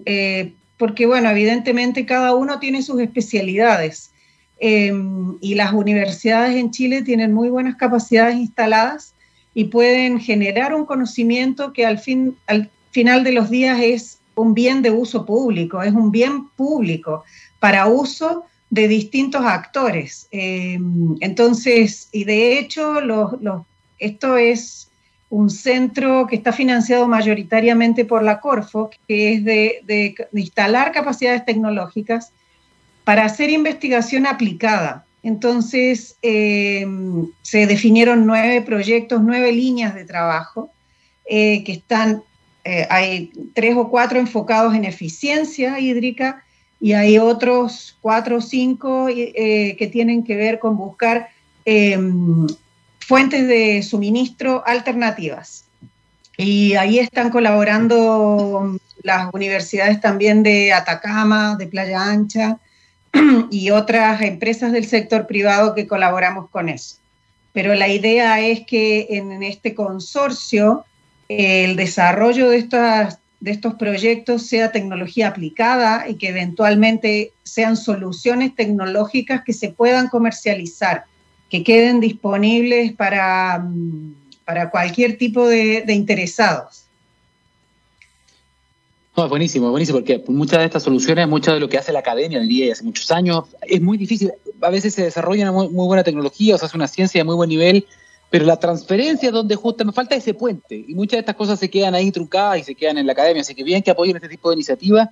Eh, 0.04 0.52
porque, 0.78 1.06
bueno, 1.06 1.30
evidentemente 1.30 2.06
cada 2.06 2.34
uno 2.34 2.58
tiene 2.58 2.82
sus 2.82 3.00
especialidades. 3.00 4.12
Em, 4.60 5.36
y 5.40 5.54
las 5.54 5.72
universidades 5.72 6.56
en 6.56 6.72
Chile 6.72 7.02
tienen 7.02 7.32
muy 7.32 7.48
buenas 7.48 7.76
capacidades 7.76 8.36
instaladas 8.36 9.14
y 9.54 9.64
pueden 9.64 10.18
generar 10.20 10.74
un 10.74 10.84
conocimiento 10.84 11.72
que 11.72 11.86
al, 11.86 11.98
fin, 11.98 12.36
al 12.46 12.70
final 12.90 13.22
de 13.22 13.32
los 13.32 13.50
días 13.50 13.78
es 13.80 14.18
un 14.34 14.54
bien 14.54 14.82
de 14.82 14.90
uso 14.90 15.24
público, 15.24 15.82
es 15.82 15.92
un 15.92 16.10
bien 16.10 16.48
público 16.50 17.24
para 17.60 17.86
uso 17.86 18.44
de 18.70 18.88
distintos 18.88 19.44
actores. 19.44 20.28
Eh, 20.30 20.78
entonces, 21.20 22.08
y 22.12 22.24
de 22.24 22.58
hecho, 22.58 22.94
esto 23.98 24.36
es 24.36 24.90
un 25.30 25.50
centro 25.50 26.26
que 26.26 26.36
está 26.36 26.52
financiado 26.52 27.06
mayoritariamente 27.06 28.04
por 28.04 28.22
la 28.22 28.40
Corfo, 28.40 28.90
que 29.06 29.34
es 29.34 29.44
de, 29.44 30.14
instalar 30.32 30.92
capacidades 30.92 31.44
tecnológicas 31.44 32.32
para 33.04 33.24
hacer 33.24 33.50
investigación 33.50 34.26
aplicada. 34.26 35.04
Entonces, 35.22 36.16
eh, 36.22 36.86
se 37.42 37.66
definieron 37.66 38.26
nueve 38.26 38.62
proyectos, 38.62 39.22
nueve 39.22 39.52
líneas 39.52 39.94
de 39.94 40.04
trabajo, 40.04 40.70
eh, 41.28 41.64
que 41.64 41.72
están, 41.72 42.22
hay 42.90 43.32
tres 43.54 43.76
o 43.76 43.88
cuatro 43.88 44.18
enfocados 44.18 44.74
en 44.74 44.84
eficiencia 44.84 45.80
hídrica, 45.80 46.44
y 46.80 46.92
hay 46.92 47.18
otros 47.18 47.96
cuatro 48.00 48.36
o 48.36 48.40
cinco 48.40 49.08
eh, 49.08 49.76
que 49.78 49.86
tienen 49.88 50.24
que 50.24 50.36
ver 50.36 50.58
con 50.58 50.76
buscar 50.76 51.28
em, 51.64 52.46
fuentes 53.00 53.48
de 53.48 53.82
suministro 53.82 54.62
alternativas. 54.66 55.64
Y 56.36 56.74
ahí 56.74 57.00
están 57.00 57.30
colaborando 57.30 58.78
las 59.02 59.34
universidades 59.34 60.00
también 60.00 60.42
de 60.42 60.72
Atacama, 60.72 61.56
de 61.56 61.66
Playa 61.66 62.00
Ancha 62.00 62.58
y 63.50 63.70
otras 63.70 64.22
empresas 64.22 64.70
del 64.72 64.86
sector 64.86 65.26
privado 65.26 65.74
que 65.74 65.88
colaboramos 65.88 66.48
con 66.50 66.68
eso. 66.68 66.96
Pero 67.52 67.74
la 67.74 67.88
idea 67.88 68.40
es 68.40 68.60
que 68.66 69.08
en 69.10 69.42
este 69.42 69.74
consorcio 69.74 70.84
el 71.28 71.76
desarrollo 71.76 72.50
de, 72.50 72.58
estas, 72.58 73.18
de 73.40 73.52
estos 73.52 73.74
proyectos 73.74 74.46
sea 74.46 74.72
tecnología 74.72 75.28
aplicada 75.28 76.08
y 76.08 76.16
que 76.16 76.28
eventualmente 76.28 77.32
sean 77.44 77.76
soluciones 77.76 78.54
tecnológicas 78.54 79.42
que 79.44 79.52
se 79.52 79.68
puedan 79.70 80.08
comercializar, 80.08 81.04
que 81.48 81.62
queden 81.62 82.00
disponibles 82.00 82.92
para, 82.92 83.60
mm, 83.60 84.14
para 84.44 84.70
cualquier 84.70 85.18
tipo 85.18 85.46
de, 85.46 85.84
interesados. 85.88 86.84
Buenísimo, 89.14 89.70
buenísimo, 89.70 89.98
porque 89.98 90.22
muchas 90.28 90.60
de 90.60 90.66
estas 90.66 90.84
soluciones, 90.84 91.26
mucho 91.26 91.52
de 91.52 91.58
lo 91.58 91.68
que 91.68 91.76
hace 91.76 91.92
la 91.92 91.98
academia 91.98 92.38
hoy 92.38 92.46
día 92.46 92.66
y 92.66 92.70
hace 92.70 92.84
muchos 92.84 93.10
años, 93.10 93.46
es 93.62 93.80
muy 93.80 93.98
difícil. 93.98 94.30
A 94.60 94.70
veces 94.70 94.94
se 94.94 95.02
desarrolla 95.02 95.50
una 95.50 95.52
muy, 95.52 95.86
buena 95.86 96.04
tecnología, 96.04 96.54
o 96.54 96.58
se 96.58 96.66
hace 96.66 96.76
una 96.76 96.86
ciencia 96.86 97.18
de 97.20 97.24
muy 97.24 97.34
buen 97.34 97.48
nivel, 97.48 97.84
pero 98.30 98.44
la 98.44 98.58
transferencia 98.58 99.30
donde 99.30 99.56
justo 99.56 99.84
me 99.84 99.92
falta 99.92 100.14
ese 100.14 100.34
puente 100.34 100.84
y 100.86 100.94
muchas 100.94 101.12
de 101.12 101.20
estas 101.20 101.36
cosas 101.36 101.58
se 101.58 101.70
quedan 101.70 101.94
ahí 101.94 102.10
truncadas 102.10 102.58
y 102.58 102.64
se 102.64 102.74
quedan 102.74 102.98
en 102.98 103.06
la 103.06 103.12
academia, 103.12 103.42
así 103.42 103.54
que 103.54 103.64
bien 103.64 103.82
que 103.82 103.90
apoyen 103.90 104.16
este 104.16 104.28
tipo 104.28 104.50
de 104.50 104.54
iniciativas. 104.54 105.08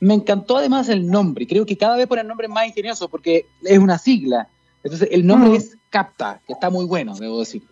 Me 0.00 0.14
encantó 0.14 0.58
además 0.58 0.88
el 0.88 1.06
nombre, 1.06 1.46
creo 1.46 1.64
que 1.64 1.76
cada 1.76 1.96
vez 1.96 2.06
ponen 2.06 2.26
nombre 2.26 2.48
más 2.48 2.66
ingenioso 2.66 3.08
porque 3.08 3.46
es 3.62 3.78
una 3.78 3.98
sigla, 3.98 4.48
entonces 4.82 5.08
el 5.10 5.26
nombre 5.26 5.50
mm. 5.50 5.54
es 5.54 5.76
CAPTA, 5.90 6.42
que 6.46 6.52
está 6.52 6.70
muy 6.70 6.84
bueno, 6.84 7.14
debo 7.14 7.40
decir. 7.40 7.62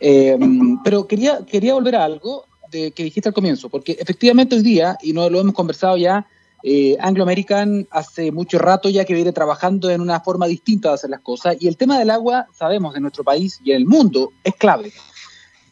Eh, 0.00 0.36
pero 0.82 1.06
quería, 1.06 1.44
quería 1.46 1.74
volver 1.74 1.96
a 1.96 2.04
algo 2.04 2.46
de, 2.70 2.90
que 2.90 3.04
dijiste 3.04 3.28
al 3.28 3.34
comienzo, 3.34 3.68
porque 3.68 3.92
efectivamente 4.00 4.56
hoy 4.56 4.62
día, 4.62 4.96
y 5.02 5.12
no 5.12 5.28
lo 5.28 5.40
hemos 5.40 5.54
conversado 5.54 5.96
ya, 5.96 6.26
eh, 6.62 6.96
Anglo 7.00 7.24
American 7.24 7.86
hace 7.90 8.30
mucho 8.30 8.58
rato 8.58 8.88
ya 8.88 9.04
que 9.04 9.14
viene 9.14 9.32
trabajando 9.32 9.90
en 9.90 10.00
una 10.00 10.20
forma 10.20 10.46
distinta 10.46 10.88
de 10.88 10.94
hacer 10.94 11.10
las 11.10 11.20
cosas 11.20 11.56
y 11.58 11.68
el 11.68 11.76
tema 11.76 11.98
del 11.98 12.10
agua, 12.10 12.46
sabemos, 12.52 12.94
en 12.94 13.02
nuestro 13.02 13.24
país 13.24 13.60
y 13.64 13.72
en 13.72 13.78
el 13.78 13.86
mundo 13.86 14.32
es 14.44 14.54
clave. 14.54 14.92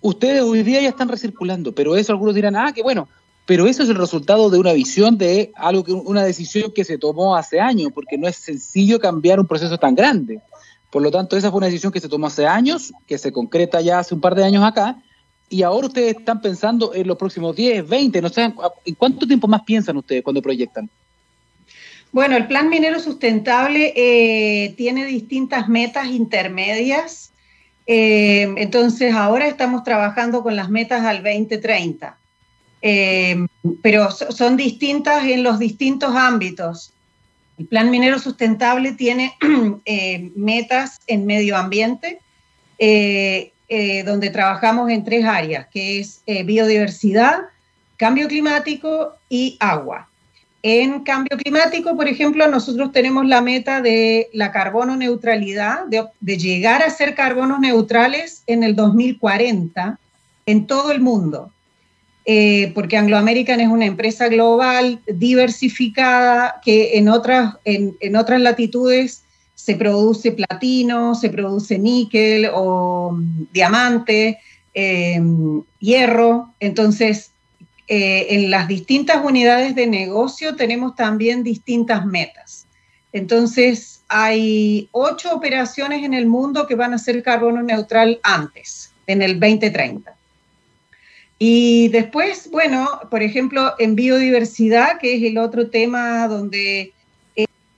Ustedes 0.00 0.42
hoy 0.42 0.62
día 0.62 0.80
ya 0.80 0.88
están 0.88 1.08
recirculando, 1.08 1.74
pero 1.74 1.96
eso 1.96 2.12
algunos 2.12 2.34
dirán, 2.34 2.56
ah, 2.56 2.72
qué 2.74 2.82
bueno, 2.82 3.08
pero 3.46 3.66
eso 3.66 3.82
es 3.82 3.88
el 3.88 3.96
resultado 3.96 4.48
de 4.48 4.58
una 4.58 4.72
visión 4.72 5.18
de 5.18 5.52
algo 5.56 5.84
que 5.84 5.92
una 5.92 6.24
decisión 6.24 6.72
que 6.72 6.84
se 6.84 6.98
tomó 6.98 7.36
hace 7.36 7.60
años, 7.60 7.90
porque 7.92 8.16
no 8.16 8.28
es 8.28 8.36
sencillo 8.36 8.98
cambiar 8.98 9.40
un 9.40 9.46
proceso 9.46 9.76
tan 9.76 9.94
grande. 9.94 10.40
Por 10.90 11.02
lo 11.02 11.10
tanto, 11.10 11.36
esa 11.36 11.50
fue 11.50 11.58
una 11.58 11.66
decisión 11.66 11.92
que 11.92 12.00
se 12.00 12.08
tomó 12.08 12.26
hace 12.26 12.46
años, 12.46 12.92
que 13.06 13.18
se 13.18 13.32
concreta 13.32 13.80
ya 13.80 13.98
hace 13.98 14.14
un 14.14 14.20
par 14.20 14.34
de 14.34 14.44
años 14.44 14.64
acá, 14.64 15.02
y 15.50 15.64
ahora 15.64 15.88
ustedes 15.88 16.16
están 16.16 16.40
pensando 16.40 16.94
en 16.94 17.08
los 17.08 17.18
próximos 17.18 17.56
10, 17.56 17.86
20, 17.86 18.22
no 18.22 18.28
sé, 18.28 18.54
¿en 18.84 18.94
cuánto 18.94 19.26
tiempo 19.26 19.48
más 19.48 19.62
piensan 19.62 19.96
ustedes 19.96 20.22
cuando 20.22 20.40
proyectan? 20.40 20.88
Bueno, 22.12 22.36
el 22.36 22.46
plan 22.46 22.68
minero 22.68 23.00
sustentable 23.00 23.92
eh, 23.96 24.74
tiene 24.76 25.04
distintas 25.06 25.68
metas 25.68 26.06
intermedias. 26.06 27.32
Eh, 27.86 28.52
entonces, 28.58 29.12
ahora 29.12 29.48
estamos 29.48 29.82
trabajando 29.82 30.44
con 30.44 30.54
las 30.54 30.70
metas 30.70 31.04
al 31.04 31.22
2030, 31.24 32.16
eh, 32.82 33.46
pero 33.82 34.10
son 34.12 34.56
distintas 34.56 35.24
en 35.24 35.42
los 35.42 35.58
distintos 35.58 36.14
ámbitos. 36.14 36.92
El 37.58 37.66
plan 37.66 37.90
minero 37.90 38.20
sustentable 38.20 38.92
tiene 38.92 39.34
metas 40.36 41.00
en 41.08 41.26
medio 41.26 41.56
ambiente, 41.56 42.20
donde 44.04 44.30
trabajamos 44.30 44.90
en 44.90 45.04
tres 45.04 45.24
áreas, 45.24 45.68
que 45.68 46.00
es 46.00 46.22
eh, 46.26 46.42
biodiversidad, 46.42 47.42
cambio 47.96 48.26
climático 48.26 49.14
y 49.28 49.56
agua. 49.60 50.08
En 50.62 51.04
cambio 51.04 51.38
climático, 51.38 51.96
por 51.96 52.08
ejemplo, 52.08 52.48
nosotros 52.48 52.90
tenemos 52.90 53.26
la 53.26 53.40
meta 53.40 53.80
de 53.80 54.28
la 54.32 54.50
carbono 54.50 54.96
neutralidad, 54.96 55.84
de, 55.86 56.36
llegar 56.36 56.82
a 56.82 56.90
ser 56.90 57.14
carbonos 57.14 57.60
neutrales 57.60 58.42
en 58.48 58.64
el 58.64 58.74
2040 58.74 59.98
en 60.46 60.66
todo 60.66 60.90
el 60.90 61.00
mundo. 61.00 61.52
Eh, 62.26 62.72
porque 62.74 62.96
Anglo 62.96 63.16
American 63.16 63.60
es 63.60 63.68
una 63.68 63.86
empresa 63.86 64.28
global, 64.28 65.00
diversificada, 65.06 66.60
que 66.64 66.98
en 66.98 67.08
otras, 67.08 67.54
en 67.64 68.16
otras 68.16 68.40
latitudes 68.40 69.22
se 69.64 69.76
produce 69.76 70.32
platino, 70.32 71.14
se 71.14 71.28
produce 71.28 71.78
níquel 71.78 72.50
o 72.52 73.12
mm, 73.12 73.46
diamante, 73.52 74.38
em, 74.72 75.62
hierro. 75.78 76.54
Entonces, 76.60 77.30
eh, 77.86 78.26
en 78.30 78.50
las 78.50 78.68
distintas 78.68 79.22
unidades 79.22 79.74
de 79.74 79.86
negocio 79.86 80.56
tenemos 80.56 80.96
también 80.96 81.42
distintas 81.42 82.06
metas. 82.06 82.66
Entonces, 83.12 84.02
hay 84.08 84.88
ocho 84.92 85.34
operaciones 85.34 86.04
en 86.04 86.14
el 86.14 86.26
mundo 86.26 86.66
que 86.66 86.76
van 86.76 86.94
a 86.94 86.98
ser 86.98 87.22
carbono 87.22 87.62
neutral 87.62 88.18
antes, 88.22 88.92
en 89.06 89.20
el 89.20 89.38
2030. 89.38 90.14
Y 91.38 91.88
después, 91.88 92.48
bueno, 92.50 92.88
por 93.10 93.22
ejemplo, 93.22 93.74
en 93.78 93.94
biodiversidad, 93.94 94.98
que 94.98 95.16
es 95.16 95.22
el 95.22 95.38
otro 95.38 95.68
tema 95.68 96.28
donde 96.28 96.92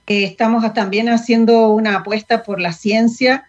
estamos 0.07 0.73
también 0.73 1.09
haciendo 1.09 1.69
una 1.69 1.97
apuesta 1.97 2.43
por 2.43 2.59
la 2.59 2.73
ciencia. 2.73 3.45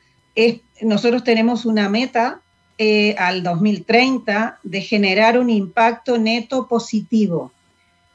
nosotros 0.83 1.25
tenemos 1.25 1.65
una 1.65 1.89
meta 1.89 2.41
eh, 2.77 3.15
al 3.19 3.43
2030 3.43 4.59
de 4.63 4.81
generar 4.81 5.39
un 5.39 5.51
impacto 5.51 6.19
neto 6.19 6.67
positivo. 6.67 7.53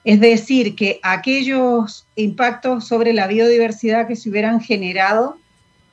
Es 0.04 0.20
decir, 0.20 0.76
que 0.76 1.00
aquellos 1.04 2.06
impactos 2.16 2.88
sobre 2.88 3.14
la 3.14 3.28
biodiversidad 3.28 4.08
que 4.08 4.16
se 4.16 4.30
hubieran 4.30 4.60
generado, 4.60 5.38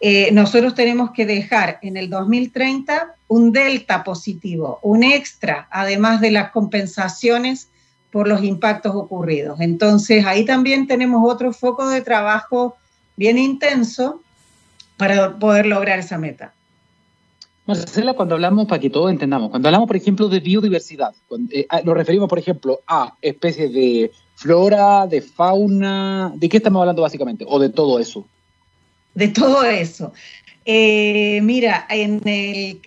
eh, 0.00 0.31
nosotros 0.33 0.75
tenemos 0.75 1.11
que 1.12 1.26
dejar 1.26 1.79
en 1.83 1.97
el 1.97 2.11
2030 2.11 3.15
un 3.29 3.53
delta 3.53 4.05
positivo, 4.05 4.79
un 4.83 5.03
extra, 5.03 5.69
además 5.71 6.21
de 6.21 6.31
las 6.31 6.50
compensaciones 6.50 7.69
por 8.10 8.28
los 8.28 8.42
impactos 8.42 8.94
ocurridos. 8.94 9.60
Entonces, 9.60 10.25
ahí 10.25 10.44
también 10.44 10.86
tenemos 10.86 11.22
otro 11.30 11.52
foco 11.52 11.88
de 11.88 12.00
trabajo 12.00 12.76
bien 13.16 13.38
intenso 13.38 14.22
para 14.96 15.38
poder 15.38 15.66
lograr 15.66 15.98
esa 15.98 16.18
meta. 16.18 16.52
Marcela, 17.66 18.14
cuando 18.14 18.36
hablamos, 18.36 18.66
para 18.66 18.80
que 18.80 18.90
todos 18.90 19.10
entendamos, 19.10 19.50
cuando 19.50 19.68
hablamos, 19.68 19.88
por 19.88 19.96
ejemplo, 19.96 20.28
de 20.28 20.38
biodiversidad, 20.38 21.12
eh, 21.50 21.66
nos 21.84 21.96
referimos, 21.96 22.28
por 22.28 22.38
ejemplo, 22.38 22.80
a 22.86 23.14
especies 23.20 23.72
de 23.72 24.12
flora, 24.36 25.06
de 25.06 25.20
fauna, 25.20 26.32
¿de 26.36 26.48
qué 26.48 26.58
estamos 26.58 26.80
hablando 26.80 27.02
básicamente? 27.02 27.44
¿O 27.48 27.58
de 27.58 27.70
todo 27.70 27.98
eso? 27.98 28.25
De 29.14 29.28
todo 29.28 29.64
eso. 29.64 30.12
Eh, 30.64 31.40
mira, 31.42 31.86
en 31.88 32.20
el, 32.25 32.80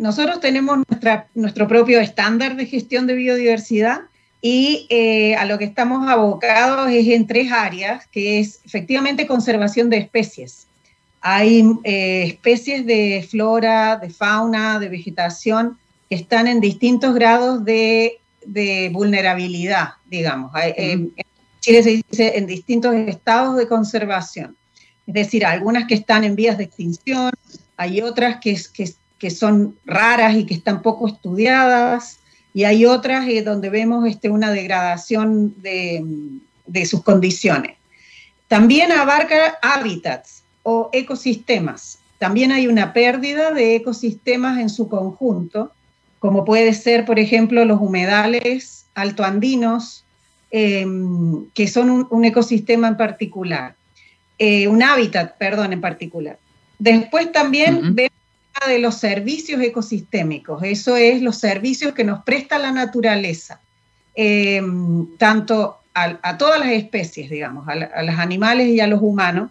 nosotros 0.00 0.40
tenemos 0.40 0.78
nuestra, 0.88 1.28
nuestro 1.34 1.68
propio 1.68 2.00
estándar 2.00 2.56
de 2.56 2.66
gestión 2.66 3.06
de 3.06 3.14
biodiversidad 3.14 4.02
y 4.46 4.86
eh, 4.90 5.34
a 5.36 5.46
lo 5.46 5.56
que 5.56 5.64
estamos 5.64 6.06
abocados 6.06 6.90
es 6.90 7.08
en 7.08 7.26
tres 7.26 7.50
áreas, 7.50 8.06
que 8.08 8.40
es 8.40 8.60
efectivamente 8.66 9.26
conservación 9.26 9.88
de 9.88 9.96
especies. 9.96 10.66
Hay 11.22 11.64
eh, 11.82 12.24
especies 12.24 12.84
de 12.84 13.26
flora, 13.26 13.96
de 13.96 14.10
fauna, 14.10 14.78
de 14.78 14.90
vegetación 14.90 15.78
que 16.10 16.16
están 16.16 16.46
en 16.46 16.60
distintos 16.60 17.14
grados 17.14 17.64
de, 17.64 18.20
vulnerabilidad, 18.92 19.94
digamos. 20.04 20.52
en 20.54 21.14
Chile 21.60 21.82
se 21.82 22.02
dice 22.10 22.36
en 22.36 22.46
distintos 22.46 22.94
estados 22.94 23.56
de 23.56 23.66
conservación. 23.66 24.58
Es 25.06 25.14
decir, 25.14 25.46
algunas 25.46 25.86
que 25.86 25.94
están 25.94 26.22
en 26.22 26.36
vías 26.36 26.58
de 26.58 26.64
extinción, 26.64 27.32
hay 27.78 28.02
otras 28.02 28.40
que, 28.42 28.60
que, 28.74 28.92
que 29.18 29.30
son 29.30 29.78
raras 29.86 30.36
y 30.36 30.44
que 30.44 30.52
están 30.52 30.82
poco 30.82 31.08
estudiadas, 31.08 32.18
y 32.54 32.62
hay 32.64 32.86
otras 32.86 33.28
eh, 33.28 33.42
donde 33.42 33.68
vemos 33.68 34.06
este, 34.06 34.30
una 34.30 34.52
degradación 34.52 35.54
de, 35.60 36.86
sus 36.86 37.02
condiciones. 37.02 37.76
También 38.46 38.92
abarca 38.92 39.58
hábitats 39.60 40.44
o 40.62 40.88
ecosistemas. 40.92 41.98
También 42.18 42.52
hay 42.52 42.68
una 42.68 42.92
pérdida 42.92 43.50
de 43.50 43.74
ecosistemas 43.74 44.60
en 44.60 44.70
su 44.70 44.88
conjunto, 44.88 45.72
como 46.20 46.44
puede 46.44 46.72
ser, 46.72 47.04
por 47.04 47.18
ejemplo, 47.18 47.64
los 47.64 47.80
humedales 47.80 48.86
altoandinos, 48.94 50.04
em, 50.52 51.46
que 51.50 51.66
son 51.66 52.06
un, 52.08 52.24
ecosistema 52.24 52.86
en 52.86 52.96
particular, 52.96 53.74
eh, 54.38 54.68
un 54.68 54.82
hábitat, 54.82 55.36
perdón, 55.36 55.72
en 55.72 55.80
particular. 55.80 56.38
Después 56.78 57.32
también 57.32 57.94
vemos 57.94 58.13
de 58.68 58.78
los 58.78 58.96
servicios 58.96 59.60
ecosistémicos, 59.60 60.62
eso 60.62 60.96
es 60.96 61.20
los 61.20 61.36
servicios 61.36 61.92
que 61.92 62.04
nos 62.04 62.22
presta 62.24 62.58
la 62.58 62.72
naturaleza, 62.72 63.60
em, 64.14 65.16
tanto 65.18 65.80
a, 65.94 66.38
todas 66.38 66.58
las 66.58 66.70
especies, 66.70 67.30
digamos, 67.30 67.68
a, 67.68 67.74
los 67.74 68.18
animales 68.18 68.68
y 68.68 68.80
a 68.80 68.86
los 68.86 69.00
humanos, 69.02 69.50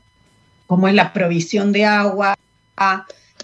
como 0.68 0.88
es 0.88 0.94
la 0.94 1.14
provisión 1.14 1.72
de 1.72 1.86
agua, 1.86 2.38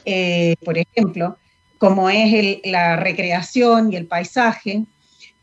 eh, 0.06 0.56
por 0.66 0.78
ejemplo, 0.78 1.38
como 1.78 2.10
es 2.10 2.60
la 2.66 2.98
recreación 2.98 3.94
y 3.94 3.96
el 3.96 4.08
paisaje. 4.08 4.84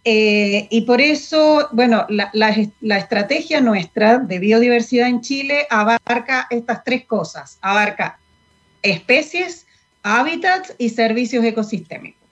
Eh, 0.04 0.68
y 0.70 0.82
por 0.82 1.00
eso, 1.00 1.68
bueno, 1.72 2.06
la, 2.08 2.30
la 2.32 2.98
estrategia 2.98 3.60
nuestra 3.60 4.18
de 4.18 4.38
biodiversidad 4.38 5.08
en 5.08 5.20
Chile 5.20 5.66
abarca 5.70 6.46
estas 6.50 6.84
tres 6.84 7.04
cosas, 7.06 7.58
abarca 7.60 8.18
especies, 8.82 9.65
hábitats 10.06 10.72
y 10.78 10.90
servicios 10.90 11.44
ecosistémicos. 11.44 12.22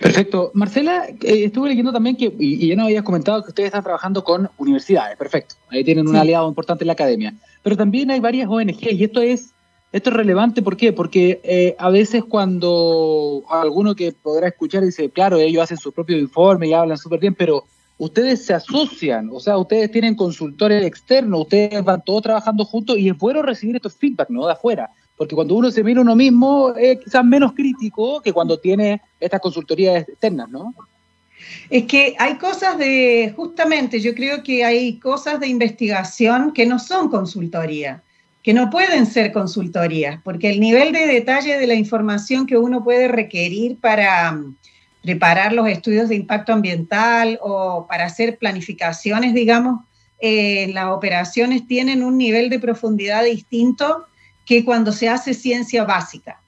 Perfecto. 0.00 0.52
Marcela, 0.54 1.08
eh, 1.08 1.44
estuve 1.44 1.70
leyendo 1.70 1.92
también 1.92 2.14
que, 2.16 2.32
y, 2.38 2.68
ya 2.68 2.76
nos 2.76 2.86
habías 2.86 3.02
comentado 3.02 3.42
que 3.42 3.48
ustedes 3.48 3.66
están 3.66 3.82
trabajando 3.82 4.22
con 4.22 4.48
universidades, 4.58 5.18
perfecto. 5.18 5.56
Ahí 5.70 5.82
tienen 5.82 6.06
un 6.06 6.14
aliado 6.14 6.48
importante 6.48 6.84
en 6.84 6.86
la 6.86 6.92
academia. 6.92 7.34
Pero 7.64 7.76
también 7.76 8.12
hay 8.12 8.20
varias 8.20 8.48
ONG 8.48 8.92
y 8.92 9.02
esto 9.02 9.20
es, 9.20 9.50
esto 9.90 10.10
es 10.10 10.16
relevante, 10.16 10.62
¿por 10.62 10.76
qué? 10.76 10.92
Porque 10.92 11.40
eh, 11.42 11.74
a 11.78 11.90
veces 11.90 12.22
cuando 12.22 13.42
alguno 13.50 13.96
que 13.96 14.12
podrá 14.12 14.46
escuchar 14.46 14.84
dice, 14.84 15.10
claro, 15.10 15.38
ellos 15.38 15.64
hacen 15.64 15.78
su 15.78 15.90
propio 15.90 16.16
informe 16.16 16.68
y 16.68 16.74
hablan 16.74 16.96
súper 16.96 17.18
bien, 17.18 17.34
pero 17.34 17.64
ustedes 17.98 18.46
se 18.46 18.54
asocian, 18.54 19.30
o 19.32 19.40
sea, 19.40 19.58
ustedes 19.58 19.90
tienen 19.90 20.14
consultores 20.14 20.84
externos, 20.84 21.40
ustedes 21.40 21.82
van 21.82 22.02
todos 22.04 22.22
trabajando 22.22 22.64
juntos 22.64 22.96
y 22.98 23.08
es 23.08 23.18
bueno 23.18 23.42
recibir 23.42 23.74
estos 23.74 23.96
feedback, 23.96 24.30
¿no? 24.30 24.46
De 24.46 24.52
afuera, 24.52 24.90
porque 25.18 25.34
cuando 25.34 25.56
uno 25.56 25.70
se 25.70 25.82
mira 25.82 26.00
uno 26.00 26.14
mismo 26.14 26.72
es 26.76 27.00
quizás 27.00 27.24
menos 27.24 27.52
crítico 27.52 28.22
que 28.22 28.32
cuando 28.32 28.58
tiene 28.58 29.02
estas 29.18 29.40
consultorías 29.40 30.08
externas, 30.08 30.48
¿no? 30.48 30.72
Es 31.68 31.84
que 31.84 32.14
hay 32.18 32.36
cosas 32.38 32.78
de, 32.78 33.32
justamente, 33.36 34.00
yo 34.00 34.14
creo 34.14 34.42
que 34.42 34.64
hay 34.64 34.98
cosas 34.98 35.40
de 35.40 35.48
investigación 35.48 36.52
que 36.52 36.66
no 36.66 36.78
son 36.78 37.08
consultoría, 37.08 38.02
que 38.42 38.54
no 38.54 38.70
pueden 38.70 39.06
ser 39.06 39.32
consultorías, 39.32 40.20
porque 40.22 40.50
el 40.50 40.60
nivel 40.60 40.92
de 40.92 41.06
detalle 41.06 41.58
de 41.58 41.66
la 41.66 41.74
información 41.74 42.46
que 42.46 42.56
uno 42.56 42.84
puede 42.84 43.08
requerir 43.08 43.78
para 43.80 44.40
preparar 45.02 45.52
los 45.52 45.68
estudios 45.68 46.08
de 46.08 46.16
impacto 46.16 46.52
ambiental 46.52 47.38
o 47.42 47.86
para 47.88 48.06
hacer 48.06 48.38
planificaciones, 48.38 49.34
digamos, 49.34 49.80
eh, 50.20 50.70
las 50.72 50.86
operaciones 50.86 51.66
tienen 51.66 52.02
un 52.02 52.18
nivel 52.18 52.50
de 52.50 52.58
profundidad 52.58 53.24
distinto 53.24 54.07
que 54.48 54.64
cuando 54.64 54.92
se 54.92 55.10
hace 55.10 55.34
ciencia 55.34 55.84
básica. 55.84 56.40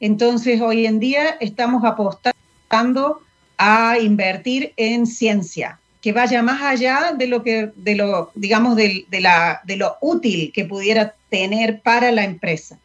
Entonces, 0.00 0.60
hoy 0.62 0.86
en 0.86 0.98
día 0.98 1.36
estamos 1.38 1.84
apostando 1.84 3.20
a 3.58 3.98
invertir 4.00 4.72
en 4.76 5.06
ciencia, 5.06 5.78
que 6.00 6.12
vaya 6.12 6.42
más 6.42 6.62
allá 6.62 7.12
de 7.16 7.26
lo 7.26 7.42
que, 7.42 7.70
de 7.76 7.94
lo, 7.94 8.32
digamos, 8.34 8.74
de, 8.74 9.06
la, 9.10 9.60
de 9.64 9.76
lo 9.76 9.98
útil 10.00 10.50
que 10.52 10.64
pudiera 10.64 11.14
tener 11.28 11.82
para 11.82 12.10
la 12.10 12.24
empresa. 12.24 12.78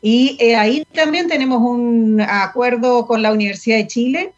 Y 0.00 0.36
eh, 0.40 0.56
ahí 0.56 0.86
también 0.94 1.28
tenemos 1.28 1.60
un 1.60 2.20
acuerdo 2.20 3.06
con 3.06 3.20
la 3.22 3.32
Universidad 3.32 3.76
de 3.76 3.86
Chile 3.86 4.32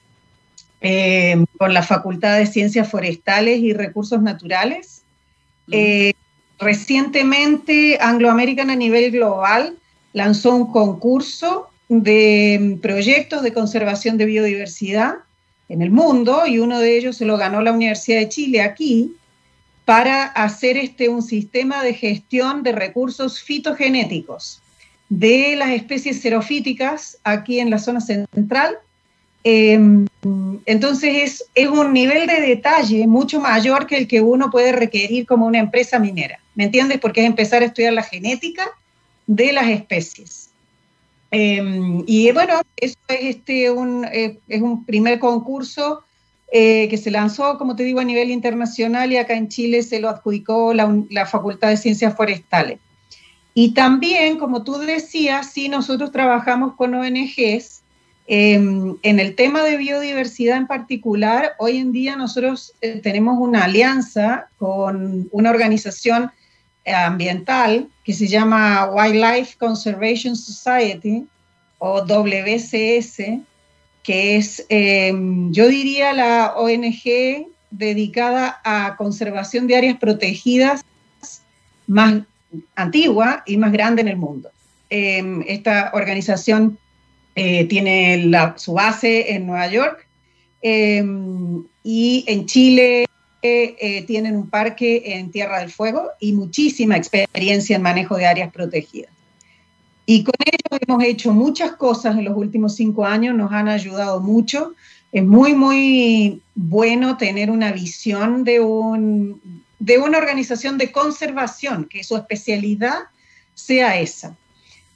eh, 0.81 1.45
con 1.57 1.75
la 1.75 1.83
Facultad 1.83 2.39
de 2.39 2.47
Ciencias 2.47 2.89
Forestales 2.89 3.59
y 3.59 3.73
Recursos 3.73 4.23
Naturales. 4.23 5.03
Eh, 5.71 6.15
recientemente, 6.59 7.99
Anglo 8.01 8.31
American 8.31 8.71
a 8.71 8.77
nivel 8.77 9.11
global 9.11 9.77
lanzó 10.13 10.55
un 10.55 10.73
concurso 10.73 11.69
de 11.89 12.79
proyectos 12.83 13.43
de 13.43 13.53
conservación 13.53 14.19
de 14.19 14.27
biodiversidad 14.27 15.15
en 15.69 15.83
el 15.83 15.91
mundo 15.91 16.47
y 16.47 16.59
uno 16.59 16.79
de 16.81 16.97
ellos 16.97 17.17
se 17.17 17.25
lo 17.25 17.37
ganó 17.37 17.63
la 17.63 17.73
Universidad 17.73 18.21
de 18.21 18.29
Chile 18.29 18.63
aquí 18.63 19.15
para 19.85 20.25
hacer 20.25 20.77
este, 20.77 21.09
un 21.09 21.23
sistema 21.23 21.83
de 21.83 21.95
gestión 21.95 22.63
de 22.63 22.73
recursos 22.73 23.41
fitogenéticos 23.41 24.61
de 25.09 25.57
las 25.57 25.71
especies 25.71 26.21
xerofíticas 26.21 27.19
aquí 27.25 27.61
en 27.61 27.71
la 27.71 27.79
zona 27.79 28.01
central 28.01 28.79
Em, 29.45 30.07
entonces 30.67 31.17
es, 31.17 31.45
es, 31.55 31.69
un 31.69 31.93
nivel 31.93 32.27
de 32.27 32.41
detalle 32.41 33.07
mucho 33.07 33.41
mayor 33.41 33.87
que 33.87 33.97
el 33.97 34.09
que 34.09 34.21
uno 34.21 34.51
puede 34.51 34.73
requerir 34.73 35.27
como 35.27 35.47
una 35.47 35.59
empresa 35.59 35.99
minera. 35.99 36.41
¿Me 36.59 36.65
entiendes? 36.65 36.99
Porque 36.99 37.21
es 37.21 37.27
empezar 37.29 37.63
a 37.63 37.67
estudiar 37.67 37.93
la 37.93 38.03
genética 38.03 38.69
de 39.29 39.53
las 39.53 39.69
especies. 39.69 40.51
Em, 41.31 42.03
y 42.05 42.33
bueno, 42.33 42.55
eso 42.77 42.97
es, 43.07 43.37
este, 43.37 43.71
un, 43.71 44.05
eh, 44.07 44.41
es 44.49 44.61
un 44.61 44.85
primer 44.85 45.21
concurso 45.21 46.03
eh, 46.51 46.89
que 46.89 46.97
se 46.97 47.13
lanzó, 47.13 47.59
como 47.59 47.77
te 47.77 47.85
digo, 47.85 48.01
a 48.01 48.05
nivel 48.05 48.33
internacional 48.33 49.13
y 49.13 49.19
acá 49.19 49.35
en 49.35 49.47
Chile 49.47 49.85
se 49.85 50.01
lo 50.01 50.09
adjudicó 50.09 50.75
la, 50.75 50.93
la 51.11 51.27
Facultad 51.27 51.69
de 51.69 51.77
Ciencias 51.77 52.17
Forestales. 52.17 52.81
Y 53.55 53.73
también, 53.73 54.37
como 54.37 54.65
tú 54.65 54.79
decías, 54.79 55.53
sí, 55.53 55.69
nosotros 55.69 56.11
trabajamos 56.11 56.75
con 56.75 56.93
ONGs 56.93 57.83
Em, 58.31 58.99
en 59.03 59.21
el 59.21 59.35
tema 59.35 59.65
de 59.65 59.79
biodiversidad 59.79 60.59
en 60.59 60.67
particular, 60.67 61.53
hoy 61.59 61.79
en 61.79 61.93
día 61.93 62.15
nosotros 62.15 62.75
eh, 62.83 63.01
tenemos 63.03 63.39
una 63.39 63.65
alianza 63.65 64.51
con 64.59 65.31
una 65.33 65.49
organización 65.49 66.31
ambiental 66.93 67.89
que 68.05 68.13
se 68.13 68.27
llama 68.27 68.91
Wildlife 68.91 69.57
Conservation 69.59 70.37
Society 70.37 71.27
o 71.79 72.01
WCS, 72.03 73.41
que 74.03 74.37
es, 74.37 74.65
em, 74.69 75.53
yo 75.53 75.69
diría, 75.69 76.13
la 76.13 76.55
ONG 76.57 77.47
dedicada 77.71 78.61
a 78.65 78.97
conservación 78.97 79.67
de 79.67 79.77
áreas 79.77 79.99
protegidas 79.99 80.83
más 81.87 82.23
antigua 82.75 83.43
y 83.47 83.57
más 83.57 83.73
grande 83.73 84.03
en 84.03 84.09
el 84.09 84.17
mundo. 84.17 84.51
Em, 84.91 85.45
esta 85.47 85.91
organización 85.93 86.79
eh, 87.35 87.67
tiene 87.67 88.31
su 88.57 88.73
base 88.73 89.33
en 89.33 89.47
Nueva 89.47 89.69
York 89.69 90.07
em, 90.63 91.63
y 91.85 92.25
en 92.27 92.47
Chile 92.47 93.08
eh, 93.43 94.05
tienen 94.07 94.37
un 94.37 94.49
parque 94.49 95.03
en 95.05 95.31
Tierra 95.31 95.61
del 95.61 95.71
Fuego 95.71 96.11
y 96.21 96.33
muchísima 96.33 96.97
experiencia 96.97 97.77
en 97.77 97.83
manejo 97.83 98.17
de 98.17 98.27
áreas 98.27 98.53
protegidas. 98.53 99.13
Y 100.07 100.25
con 100.25 100.35
ellos 100.45 100.81
hemos 100.87 101.05
hecho 101.05 101.33
muchas 101.33 101.73
cosas 101.73 102.17
en 102.17 102.25
los 102.25 102.37
últimos 102.37 102.75
cinco 102.75 103.05
años, 103.05 103.37
nos 103.37 103.53
han 103.53 103.69
ayudado 103.69 104.21
mucho. 104.21 104.75
Es 105.13 105.25
muy, 105.25 105.55
muy 105.55 106.43
bueno 106.55 107.17
tener 107.17 107.51
una 107.51 107.73
visión 107.73 108.43
de, 108.45 108.61
un, 108.61 109.41
de 109.79 109.99
una 109.99 110.19
organización 110.19 110.79
de 110.79 110.91
conservación, 110.91 111.85
que 111.85 112.03
su 112.05 112.17
especialidad 112.17 113.01
sea 113.55 114.01
esa 114.01 114.37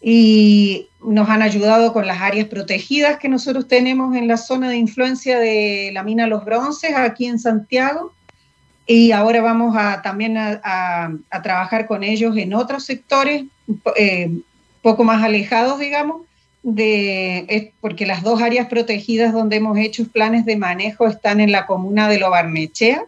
y 0.02 0.88
nos 1.04 1.28
han 1.28 1.42
ayudado 1.42 1.92
con 1.92 2.06
las 2.06 2.20
áreas 2.20 2.48
protegidas 2.48 3.18
que 3.18 3.28
nosotros 3.28 3.68
tenemos 3.68 4.16
en 4.16 4.26
la 4.26 4.36
zona 4.36 4.68
de 4.68 4.76
influencia 4.76 5.38
de 5.38 5.90
la 5.92 6.02
mina 6.02 6.26
Los 6.26 6.44
Bronces, 6.44 6.94
aquí 6.96 7.26
en 7.26 7.38
Santiago. 7.38 8.12
Y 8.86 9.12
ahora 9.12 9.40
vamos 9.42 9.76
a, 9.76 10.02
también 10.02 10.36
a, 10.36 11.12
trabajar 11.42 11.86
con 11.86 12.02
ellos 12.02 12.36
en 12.36 12.54
otros 12.54 12.84
sectores, 12.84 13.44
eh, 13.96 14.30
poco 14.82 15.04
más 15.04 15.22
alejados, 15.22 15.78
digamos, 15.78 16.22
de, 16.62 17.72
porque 17.80 18.06
las 18.06 18.22
dos 18.22 18.42
áreas 18.42 18.68
protegidas 18.68 19.32
donde 19.32 19.56
hemos 19.56 19.78
hecho 19.78 20.06
planes 20.08 20.44
de 20.44 20.56
manejo 20.56 21.06
están 21.06 21.40
en 21.40 21.52
la 21.52 21.66
comuna 21.66 22.08
de 22.08 22.18
Lobarnechea, 22.18 23.04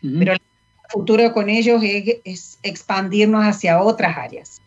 pero 0.00 0.32
el 0.32 0.40
futuro 0.88 1.32
con 1.32 1.48
ellos 1.48 1.80
es 1.84 2.58
expandirnos 2.62 3.44
hacia 3.44 3.80
otras 3.80 4.16
áreas. 4.16 4.60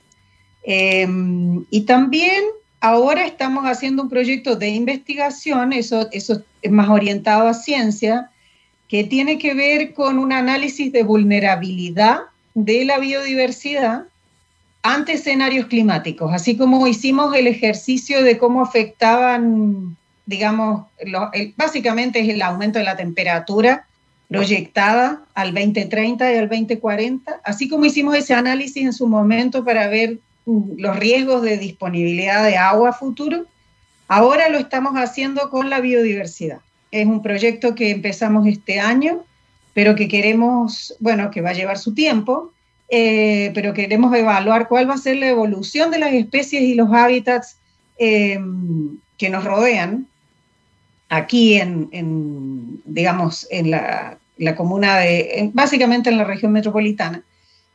Em, 0.64 1.66
y 1.70 1.82
también 1.82 2.44
ahora 2.80 3.26
estamos 3.26 3.66
haciendo 3.66 4.02
un 4.02 4.10
proyecto 4.10 4.56
de 4.56 4.70
investigación, 4.70 5.74
eso, 5.74 6.10
eso 6.12 6.42
es 6.62 6.72
más 6.72 6.90
orientado 6.90 7.48
a 7.48 7.54
ciencia, 7.54 8.32
que 8.88 9.04
tiene 9.04 9.38
que 9.38 9.54
ver 9.54 9.94
con 9.94 10.20
un 10.20 10.32
análisis 10.32 10.92
de 10.92 11.04
vulnerabilidad 11.04 12.20
de 12.54 12.86
la 12.86 13.00
biodiversidad 13.00 14.06
ante 14.84 15.14
escenarios 15.14 15.66
climáticos, 15.66 16.32
así 16.32 16.56
como 16.56 16.86
hicimos 16.86 17.36
el 17.36 17.48
ejercicio 17.48 18.24
de 18.24 18.38
cómo 18.38 18.62
afectaban, 18.62 19.98
digamos, 20.28 20.86
básicamente 21.58 22.20
es 22.20 22.30
el 22.30 22.42
aumento 22.44 22.78
de 22.78 22.86
la 22.86 22.96
temperatura 22.96 23.88
proyectada 24.30 25.24
al 25.34 25.56
2030 25.56 26.32
y 26.32 26.38
al 26.38 26.50
2040, 26.50 27.42
así 27.44 27.68
como 27.68 27.86
hicimos 27.86 28.16
ese 28.16 28.36
análisis 28.36 28.84
en 28.84 28.94
su 28.94 29.08
momento 29.08 29.66
para 29.66 29.88
ver 29.88 30.20
los 30.46 30.96
riesgos 30.98 31.42
de 31.42 31.58
disponibilidad 31.58 32.44
de 32.44 32.58
agua 32.58 32.94
futuro, 32.94 33.46
ahora 34.08 34.50
lo 34.50 34.60
estamos 34.60 34.94
haciendo 34.94 35.50
con 35.50 35.72
la 35.72 35.80
biodiversidad. 35.80 36.60
Es 36.96 37.08
un 37.08 37.22
proyecto 37.22 37.76
que 37.76 37.92
empezamos 37.92 38.48
este 38.48 38.80
año, 38.80 39.26
pero 39.74 39.96
que 39.96 40.08
queremos, 40.08 40.96
bueno, 41.02 41.30
que 41.30 41.42
va 41.42 41.50
a 41.50 41.54
llevar 41.54 41.78
su 41.78 41.94
tiempo, 41.94 42.54
eh, 42.88 43.52
pero 43.54 43.74
queremos 43.74 44.16
evaluar 44.16 44.70
cuál 44.70 44.90
va 44.90 44.94
a 44.94 44.98
ser 44.98 45.18
la 45.18 45.28
evolución 45.28 45.92
de 45.92 46.00
las 46.00 46.14
especies 46.14 46.62
y 46.62 46.74
los 46.74 46.90
hábitats 46.94 47.58
eh, 47.98 48.40
que 49.18 49.30
nos 49.30 49.44
rodean 49.44 50.08
aquí 51.10 51.56
en, 51.56 52.82
digamos, 52.86 53.46
en 53.52 53.72
la, 53.72 54.18
comuna 54.56 55.00
de, 55.00 55.50
básicamente 55.54 56.10
en 56.10 56.18
la 56.18 56.24
región 56.24 56.54
metropolitana. 56.54 57.24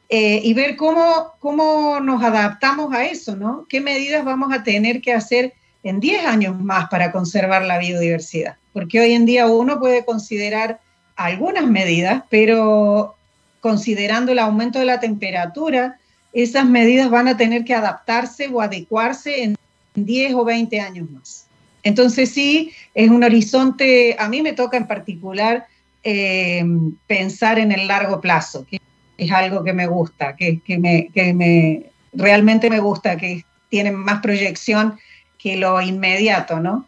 Eh, 0.09 0.41
y 0.43 0.55
ver 0.55 0.77
cómo, 0.77 1.33
cómo 1.41 2.01
nos 2.01 2.25
adaptamos 2.25 2.91
a 2.95 3.05
eso, 3.05 3.37
¿no? 3.37 3.67
¿Qué 3.69 3.83
medidas 3.83 4.25
vamos 4.25 4.51
a 4.51 4.63
tener 4.63 5.03
que 5.03 5.13
hacer 5.13 5.53
en 5.83 6.01
10 6.01 6.25
años 6.25 6.59
más 6.59 6.89
para 6.89 7.13
conservar 7.13 7.67
la 7.67 7.79
biodiversidad? 7.79 8.57
Porque 8.73 9.01
hoy 9.01 9.13
en 9.13 9.27
día 9.27 9.47
uno 9.47 9.81
puede 9.81 10.05
considerar 10.05 10.81
algunas 11.17 11.67
medidas, 11.67 12.25
pero 12.31 13.17
considerando 13.61 14.33
el 14.33 14.39
aumento 14.39 14.79
de 14.79 14.87
la 14.87 15.01
temperatura, 15.01 15.99
esas 16.33 16.65
medidas 16.65 17.11
van 17.11 17.29
a 17.29 17.37
tener 17.37 17.65
que 17.65 17.75
adaptarse 17.75 18.49
o 18.49 18.61
adecuarse 18.61 19.43
en 19.43 19.57
10 19.95 20.35
o 20.35 20.45
20 20.45 20.81
años 20.81 21.11
más. 21.11 21.47
Entonces 21.83 22.31
sí, 22.31 22.73
es 22.95 23.11
un 23.11 23.25
horizonte, 23.25 24.17
a 24.19 24.29
mí 24.29 24.43
me 24.43 24.53
toca 24.53 24.77
en 24.77 24.87
particular 24.87 25.67
eh, 26.03 26.65
pensar 27.07 27.59
en 27.59 27.73
el 27.73 27.87
largo 27.87 28.21
plazo, 28.21 28.67
que 28.67 28.81
es 29.17 29.31
algo 29.31 29.65
que 29.65 29.73
me 29.73 29.87
gusta, 29.87 30.37
que, 30.37 30.61
me, 30.79 31.09
que 31.13 31.35
me, 31.35 31.87
realmente 32.13 32.71
me 32.71 32.81
gusta, 32.81 33.17
que 33.17 33.45
tiene 33.69 33.93
más 33.93 34.21
proyección 34.21 34.99
que 35.39 35.57
lo 35.57 35.81
inmediato, 35.81 36.61
¿no? 36.61 36.87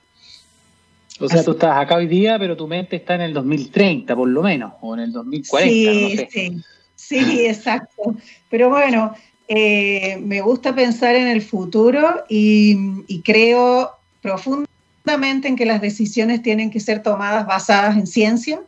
O 1.25 1.29
sea, 1.29 1.45
tú 1.45 1.53
estás 1.53 1.79
acá 1.79 1.97
hoy 1.97 2.07
día, 2.07 2.39
pero 2.39 2.57
tu 2.57 2.67
mente 2.67 2.97
está 2.97 3.15
en 3.15 3.21
el 3.23 3.35
2030, 3.35 4.17
por 4.17 4.29
lo 4.29 4.43
menos, 4.43 4.73
o 4.81 4.95
en 4.95 5.01
el 5.01 5.13
2040. 5.13 5.71
Sí, 5.71 6.29
sí, 6.31 6.63
sí, 6.97 7.47
exacto. 7.47 8.17
Pero 8.51 8.69
bueno, 8.69 9.15
eh, 9.49 10.19
me 10.21 10.41
gusta 10.41 10.75
pensar 10.75 11.15
en 11.15 11.29
el 11.29 11.43
futuro 11.43 12.25
y, 12.29 13.23
creo 13.23 13.91
profundamente 14.21 15.49
en 15.49 15.57
que 15.57 15.67
las 15.67 15.81
decisiones 15.81 16.43
tienen 16.43 16.71
que 16.71 16.81
ser 16.81 17.03
tomadas 17.03 17.47
basadas 17.47 17.97
en 17.97 18.07
ciencia. 18.07 18.61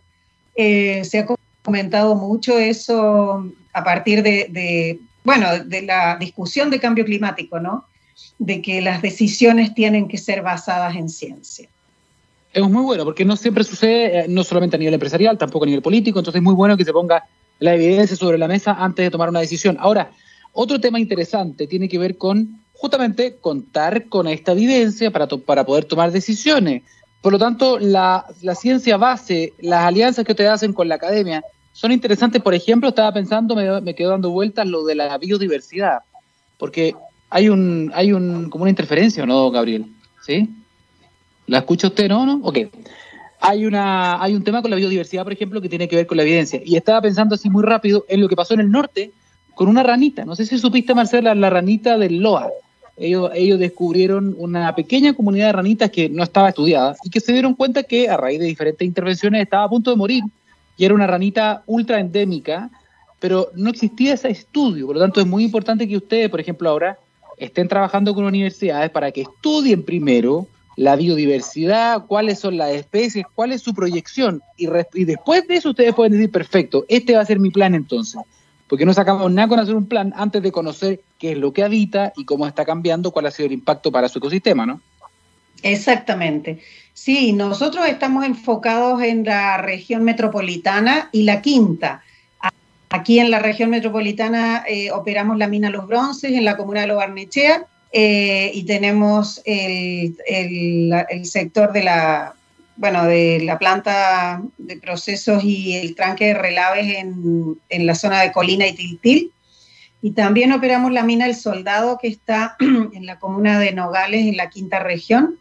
Eh, 0.57 1.03
se 1.05 1.21
ha 1.21 1.27
comentado 1.63 2.15
mucho 2.15 2.59
eso 2.59 3.51
a 3.73 3.83
partir 3.83 4.23
de, 4.23 5.01
bueno, 5.25 5.65
de 5.65 5.83
la 5.83 6.17
discusión 6.17 6.71
de 6.71 6.79
cambio 6.81 7.05
climático, 7.05 7.59
¿no? 7.59 7.87
De 8.39 8.63
que 8.63 8.81
las 8.81 9.03
decisiones 9.03 9.75
tienen 9.75 10.07
que 10.07 10.19
ser 10.19 10.43
basadas 10.43 10.95
en 10.97 11.09
ciencia. 11.09 11.69
Es 12.55 12.63
muy 12.63 12.85
bueno, 12.85 13.05
porque 13.05 13.25
no 13.25 13.37
siempre 13.37 13.65
sucede, 13.65 14.21
eh, 14.21 14.27
no 14.29 14.45
solamente 14.45 14.77
a 14.77 14.79
nivel 14.79 14.95
empresarial, 14.95 15.37
tampoco 15.37 15.65
a 15.65 15.67
nivel 15.67 15.83
político, 15.83 16.21
entonces 16.21 16.39
es 16.39 16.43
muy 16.43 16.55
bueno 16.55 16.77
que 16.77 16.85
se 16.85 16.93
ponga 16.93 17.25
la 17.59 17.75
evidencia 17.75 18.17
sobre 18.17 18.39
la 18.39 18.47
mesa 18.47 18.77
antes 18.79 19.05
de 19.05 19.11
tomar 19.11 19.29
una 19.29 19.41
decisión. 19.41 19.77
Ahora, 19.81 20.13
otro 20.53 20.81
tema 20.81 21.01
interesante 21.01 21.67
tiene 21.67 21.89
que 21.89 21.99
ver 21.99 22.17
con 22.17 22.61
justamente 22.73 23.37
contar 23.41 24.09
con 24.09 24.29
esta 24.29 24.53
evidencia 24.53 25.11
para, 25.11 25.27
para 25.27 25.67
poder 25.67 25.85
tomar 25.85 26.13
decisiones. 26.13 26.83
Por 27.21 27.33
lo 27.33 27.39
tanto, 27.41 27.79
la, 27.81 28.25
ciencia 28.55 28.97
base, 28.99 29.53
las 29.59 29.85
alianzas 29.85 30.25
que 30.25 30.33
ustedes 30.33 30.51
hacen 30.51 30.73
con 30.73 30.89
la 30.89 30.95
academia, 30.95 31.43
son 31.73 31.91
interesantes. 31.91 32.41
Por 32.41 32.55
ejemplo, 32.55 32.91
estaba 32.91 33.13
pensando, 33.13 33.57
me, 33.57 33.81
me 33.81 33.97
quedo 33.97 34.11
dando 34.11 34.31
vueltas 34.31 34.67
lo 34.69 34.85
de 34.85 34.95
la 34.95 35.19
biodiversidad, 35.19 36.01
porque 36.57 36.95
hay 37.31 37.49
un, 37.49 37.91
hay 37.95 38.13
un, 38.13 38.49
como 38.49 38.63
una 38.63 38.71
interferencia, 38.71 39.27
¿no, 39.27 39.51
Gabriel? 39.51 39.87
¿Sí? 40.25 40.49
¿La 41.47 41.59
escucha 41.59 41.89
usted, 41.89 42.09
no? 42.09 42.25
¿No? 42.25 42.41
Ok. 42.43 42.59
Hay, 43.41 43.67
una, 43.67 44.23
hay 44.23 44.35
un 44.35 44.43
tema 44.43 44.63
con 44.63 44.71
la 44.71 44.77
biodiversidad, 44.77 45.25
por 45.25 45.33
ejemplo, 45.33 45.61
que 45.61 45.69
tiene 45.69 45.87
que 45.87 45.97
ver 45.97 46.07
con 46.07 46.17
la 46.17 46.23
evidencia. 46.23 46.61
Y 46.65 46.77
estaba 46.77 47.03
pensando 47.03 47.35
así 47.35 47.51
muy 47.51 47.63
rápido 47.63 48.07
en 48.09 48.21
lo 48.21 48.29
que 48.29 48.37
pasó 48.37 48.55
en 48.55 48.61
el 48.61 48.71
norte, 48.71 49.13
con 49.55 49.69
una 49.69 49.83
ranita. 49.83 50.25
No 50.25 50.35
sé 50.35 50.47
si 50.47 50.59
supiste, 50.59 50.95
Marcela, 50.95 51.35
la 51.35 51.51
ranita 51.51 51.99
del 51.99 52.19
Loa. 52.19 52.49
Ellos, 52.97 53.31
ellos 53.35 53.59
descubrieron 53.59 54.35
una 54.39 54.75
pequeña 54.75 55.15
comunidad 55.15 55.47
de 55.47 55.53
ranitas 55.53 55.91
que 55.91 56.09
no 56.09 56.23
estaba 56.23 56.49
estudiada 56.49 56.97
y 57.03 57.11
que 57.11 57.21
se 57.21 57.33
dieron 57.33 57.55
cuenta 57.55 57.83
que 57.83 58.09
a 58.09 58.17
raíz 58.17 58.39
de 58.39 58.47
diferentes 58.47 58.87
intervenciones 58.87 59.43
estaba 59.43 59.65
a 59.65 59.69
punto 59.69 59.91
de 59.91 59.97
morir 59.97 60.23
y 60.77 60.85
era 60.85 60.95
una 60.95 61.07
ranita 61.07 61.63
ultra 61.67 61.99
endémica, 61.99 62.71
pero 63.19 63.51
no 63.55 63.71
existía 63.71 64.15
ese 64.15 64.31
estudio. 64.31 64.87
Por 64.87 64.97
lo 64.97 65.03
tanto, 65.03 65.21
es 65.21 65.27
muy 65.27 65.45
importante 65.45 65.89
que 65.89 65.97
ustedes, 65.97 66.31
por 66.31 66.41
ejemplo, 66.41 66.71
ahora 66.71 66.99
estén 67.37 67.69
trabajando 67.69 68.15
con 68.15 68.25
universidades 68.25 68.91
para 68.91 69.11
que 69.11 69.23
estudien 69.23 69.83
primero 69.83 70.47
la 70.77 70.97
biodiversidad, 70.97 72.07
cuáles 72.07 72.39
son 72.39 72.57
las 72.57 72.71
especies, 72.71 73.25
cuál 73.35 73.53
es 73.53 73.63
su 73.63 73.75
proyección 73.75 74.43
y, 74.57 74.69
y 74.95 75.05
después 75.05 75.47
de 75.47 75.57
eso 75.57 75.71
ustedes 75.71 75.95
pueden 75.95 76.13
decir, 76.13 76.31
perfecto, 76.31 76.85
este 76.89 77.15
va 77.15 77.23
a 77.23 77.27
ser 77.27 77.39
mi 77.39 77.51
plan 77.51 77.75
entonces 77.75 78.21
porque 78.69 78.87
no 78.87 78.95
sacamos 78.95 79.31
nada 79.31 79.49
con 79.49 79.61
hacer 79.61 79.75
un 79.75 79.87
plan 79.87 80.13
antes 80.17 80.43
de 80.43 80.53
conocer 80.53 81.01
qué 81.19 81.33
es 81.33 81.39
lo 81.39 81.53
que 81.53 81.63
habita 81.63 82.13
y 82.17 82.25
cómo 82.25 82.47
está 82.47 82.65
cambiando, 82.65 83.11
cuál 83.11 83.27
ha 83.27 83.31
sido 83.31 83.47
el 83.47 83.53
impacto 83.53 83.93
para 83.93 84.09
su 84.09 84.19
ecosistema, 84.19 84.67
¿no? 84.67 84.81
Exactamente. 85.63 86.61
Sí, 86.93 87.33
nosotros 87.33 87.87
estamos 87.87 88.25
enfocados 88.25 89.03
en 89.03 89.25
la 89.25 89.59
región 89.59 90.05
metropolitana 90.05 91.09
y 91.13 91.23
la 91.23 91.41
quinta. 91.41 92.03
Aquí 92.91 93.19
en 93.19 93.31
la 93.31 93.39
región 93.39 93.71
metropolitana 93.71 94.65
eh, 94.69 94.91
operamos 94.93 95.39
la 95.39 95.49
mina 95.49 95.71
Los 95.71 95.87
Bronces 95.87 96.33
en 96.33 96.45
la 96.45 96.57
comuna 96.57 96.83
de 96.83 96.87
Lo 96.87 96.97
Barnechea 96.97 97.67
eh, 97.95 98.51
y 98.53 98.65
tenemos 98.65 99.41
el 99.47 100.17
sector 101.25 101.73
de 101.73 101.85
la 101.85 102.35
bueno, 102.77 103.05
de 103.07 103.41
la 103.45 103.59
planta 103.59 104.43
de 104.59 104.77
procesos 104.77 105.45
y 105.45 105.75
el 105.77 105.95
tranque 105.95 106.27
de 106.27 106.35
relaves 106.35 106.97
en, 106.97 107.87
la 107.87 107.95
zona 107.95 108.23
de 108.23 108.33
Colina 108.33 108.67
y 108.67 108.75
Tiltil. 108.75 109.33
Y 110.03 110.11
también 110.11 110.53
operamos 110.53 110.93
la 110.93 111.05
mina 111.05 111.27
El 111.27 111.35
Soldado, 111.35 111.99
que 112.01 112.09
está 112.09 112.57
en 112.61 113.07
la 113.07 113.19
comuna 113.19 113.59
de 113.59 113.73
Nogales, 113.73 114.27
en 114.27 114.37
la 114.37 114.51
quinta 114.51 114.81
región, 114.81 115.39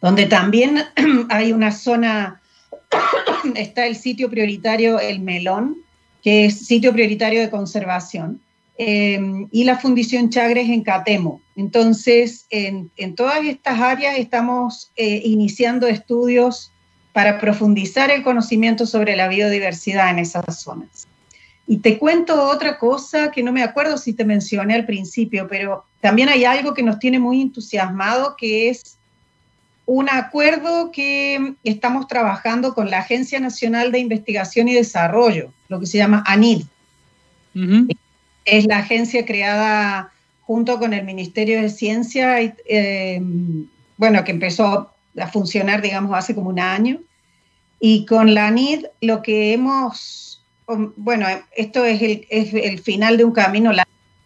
donde 0.00 0.26
también 0.26 0.84
hay 1.28 1.52
una 1.52 1.72
zona, 1.72 2.40
está 3.54 3.86
el 3.86 3.96
sitio 3.96 4.30
prioritario 4.30 5.00
El 5.00 5.20
Melón, 5.20 5.78
que 6.22 6.46
es 6.46 6.66
sitio 6.66 6.92
prioritario 6.92 7.40
de 7.40 7.50
conservación. 7.50 8.40
Em, 8.80 9.48
y 9.50 9.64
la 9.64 9.76
Fundición 9.76 10.30
Chagres 10.30 10.68
en 10.68 10.84
Catemo. 10.84 11.40
Entonces, 11.56 12.46
en, 12.48 12.88
todas 13.16 13.44
estas 13.44 13.80
áreas 13.80 14.16
estamos 14.16 14.92
eh, 14.94 15.20
iniciando 15.24 15.88
estudios 15.88 16.70
para 17.12 17.40
profundizar 17.40 18.12
el 18.12 18.22
conocimiento 18.22 18.86
sobre 18.86 19.16
la 19.16 19.26
biodiversidad 19.26 20.10
en 20.10 20.20
esas 20.20 20.62
zonas. 20.62 21.08
Y 21.66 21.78
te 21.78 21.98
cuento 21.98 22.40
otra 22.48 22.78
cosa 22.78 23.32
que 23.32 23.42
no 23.42 23.52
me 23.52 23.64
acuerdo 23.64 23.98
si 23.98 24.12
te 24.12 24.24
mencioné 24.24 24.76
al 24.76 24.86
principio, 24.86 25.48
pero 25.48 25.84
también 26.00 26.28
hay 26.28 26.44
algo 26.44 26.72
que 26.72 26.84
nos 26.84 27.00
tiene 27.00 27.18
muy 27.18 27.42
entusiasmado, 27.42 28.36
que 28.36 28.68
es 28.68 28.96
un 29.86 30.08
acuerdo 30.08 30.92
que 30.92 31.54
estamos 31.64 32.06
trabajando 32.06 32.74
con 32.74 32.90
la 32.90 33.00
Agencia 33.00 33.40
Nacional 33.40 33.90
de 33.90 33.98
Investigación 33.98 34.68
y 34.68 34.74
Desarrollo, 34.74 35.52
lo 35.68 35.80
que 35.80 35.86
se 35.86 35.98
llama 35.98 36.22
ANID 36.24 36.62
es 38.48 38.66
la 38.66 38.78
agencia 38.78 39.24
creada 39.24 40.12
junto 40.42 40.78
con 40.78 40.94
el 40.94 41.04
Ministerio 41.04 41.60
de 41.60 41.68
Ciencia, 41.68 42.40
eh, 42.40 43.20
bueno, 43.98 44.24
que 44.24 44.32
empezó 44.32 44.90
a 45.18 45.26
funcionar, 45.28 45.82
digamos, 45.82 46.16
hace 46.16 46.34
como 46.34 46.48
un 46.48 46.58
año. 46.58 47.00
Y 47.80 48.06
con 48.06 48.34
la 48.34 48.50
NID 48.50 48.86
lo 49.02 49.22
que 49.22 49.52
hemos, 49.52 50.42
um, 50.66 50.92
bueno, 50.96 51.26
esto 51.54 51.84
es 51.84 52.00
el, 52.00 52.26
es 52.30 52.54
el 52.54 52.78
final 52.80 53.18
de 53.18 53.24
un 53.24 53.32
camino 53.32 53.72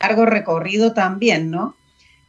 largo 0.00 0.26
recorrido 0.26 0.92
también, 0.92 1.50
¿no? 1.50 1.74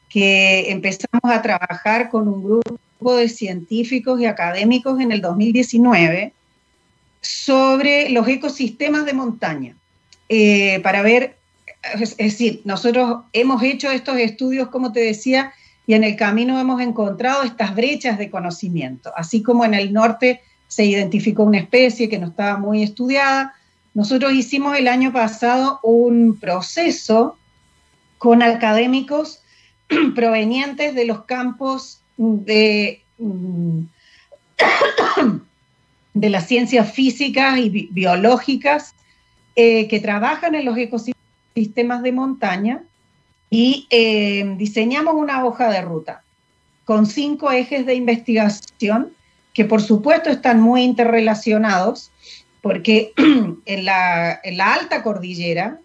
Que 0.09 0.71
empezamos 0.71 1.31
a 1.31 1.41
trabajar 1.41 2.09
con 2.09 2.27
un 2.27 2.43
grupo 2.43 3.15
de 3.15 3.29
científicos 3.29 4.19
y 4.19 4.25
académicos 4.25 4.99
en 4.99 5.11
el 5.11 5.21
2019 5.21 6.33
sobre 7.21 8.09
los 8.09 8.27
ecosistemas 8.27 9.05
de 9.05 9.13
montaña, 9.13 9.75
eh, 10.29 10.79
para 10.81 11.01
ver 11.03 11.37
es 11.99 12.17
decir, 12.17 12.61
nosotros 12.63 13.23
hemos 13.33 13.61
hecho 13.61 13.91
estos 13.91 14.17
estudios, 14.17 14.69
como 14.69 14.91
te 14.91 15.01
decía, 15.01 15.53
y 15.85 15.93
en 15.93 16.03
el 16.03 16.15
camino 16.15 16.59
hemos 16.59 16.81
encontrado 16.81 17.43
estas 17.43 17.75
brechas 17.75 18.17
de 18.17 18.29
conocimiento. 18.29 19.11
Así 19.15 19.43
como 19.43 19.65
en 19.65 19.73
el 19.73 19.91
norte 19.91 20.41
se 20.67 20.85
identificó 20.85 21.43
una 21.43 21.59
especie 21.59 22.09
que 22.09 22.19
no 22.19 22.27
estaba 22.27 22.57
muy 22.57 22.83
estudiada, 22.83 23.53
nosotros 23.93 24.33
hicimos 24.33 24.77
el 24.77 24.87
año 24.87 25.13
pasado 25.13 25.79
un 25.83 26.39
proceso 26.39 27.37
con 28.17 28.41
académicos 28.41 29.41
provenientes 30.15 30.95
de 30.95 31.05
los 31.05 31.25
campos 31.25 32.01
de, 32.17 33.03
de 36.13 36.29
las 36.29 36.47
ciencias 36.47 36.91
físicas 36.91 37.59
y 37.59 37.89
biológicas 37.91 38.95
eh, 39.55 39.87
que 39.87 39.99
trabajan 39.99 40.55
en 40.55 40.65
los 40.65 40.77
ecosistemas 40.77 41.22
sistemas 41.53 42.01
de 42.03 42.11
montaña 42.11 42.83
y 43.49 43.87
eh, 43.89 44.55
diseñamos 44.57 45.15
una 45.15 45.45
hoja 45.45 45.69
de 45.69 45.81
ruta 45.81 46.23
con 46.85 47.05
cinco 47.05 47.51
ejes 47.51 47.85
de 47.85 47.95
investigación 47.95 49.13
que 49.53 49.65
por 49.65 49.81
supuesto 49.81 50.29
están 50.29 50.59
muy 50.59 50.83
interrelacionados 50.83 52.11
porque 52.61 53.11
en 53.65 53.85
la, 53.85 54.39
alta 54.57 55.03
cordillera, 55.03 55.79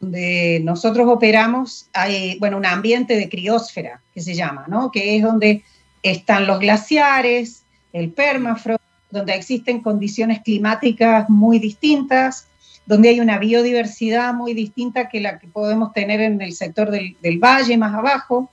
donde 0.00 0.60
nosotros 0.64 1.06
operamos, 1.08 1.88
hay 1.92 2.36
bueno, 2.38 2.56
un 2.56 2.66
ambiente 2.66 3.16
de 3.16 3.28
criósfera 3.28 4.00
que 4.12 4.20
se 4.20 4.34
llama, 4.34 4.66
¿no? 4.68 4.90
que 4.90 5.16
es 5.16 5.22
donde 5.22 5.62
están 6.02 6.46
los 6.46 6.58
glaciares, 6.58 7.62
el 7.92 8.10
permafrost, 8.10 8.82
donde 9.10 9.34
existen 9.34 9.80
condiciones 9.80 10.40
climáticas 10.40 11.30
muy 11.30 11.58
distintas, 11.58 12.48
donde 12.88 13.10
hay 13.10 13.20
una 13.20 13.38
biodiversidad 13.38 14.32
muy 14.32 14.54
distinta 14.54 15.10
que 15.10 15.20
la 15.20 15.38
que 15.38 15.46
podemos 15.46 15.92
tener 15.92 16.22
en 16.22 16.40
el 16.40 16.54
sector 16.54 16.90
del, 16.90 17.38
valle 17.38 17.76
más 17.76 17.94
abajo. 17.94 18.50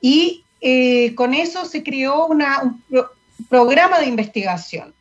Y 0.00 0.42
eh, 0.60 1.14
con 1.14 1.32
eso 1.32 1.64
se 1.64 1.84
creó 1.84 2.26
un 2.26 2.42
programa 3.48 4.00
de 4.00 4.06
investigación. 4.06 4.92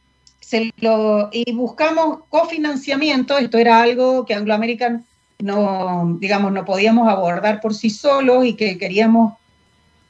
y 1.31 1.51
buscamos 1.53 2.19
cofinanciamiento, 2.29 3.39
esto 3.39 3.57
era 3.57 3.81
algo 3.81 4.25
que 4.25 4.35
Anglo 4.35 4.53
American 4.53 5.05
no, 5.39 6.17
digamos, 6.19 6.51
no 6.51 6.63
podíamos 6.63 7.09
abordar 7.09 7.61
por 7.61 7.73
sí 7.73 7.89
solos 7.89 8.45
y 8.45 8.53
que 8.53 8.77
queríamos 8.77 9.33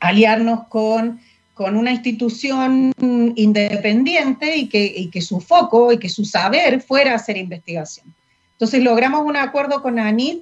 aliarnos 0.02 0.68
con, 0.68 1.22
con 1.54 1.78
una 1.78 1.94
institución 1.94 2.92
independiente 3.36 4.58
y 4.58 4.68
que, 4.68 4.84
y 4.84 5.10
que, 5.10 5.22
su 5.22 5.40
foco 5.40 5.94
y 5.94 6.00
que 6.00 6.10
su 6.10 6.26
saber 6.26 6.82
fuera 6.82 7.16
hacer 7.16 7.38
investigación. 7.38 8.14
Entonces 8.62 8.84
logramos 8.84 9.26
un 9.26 9.38
acuerdo 9.38 9.82
con 9.82 9.98
ANID, 9.98 10.38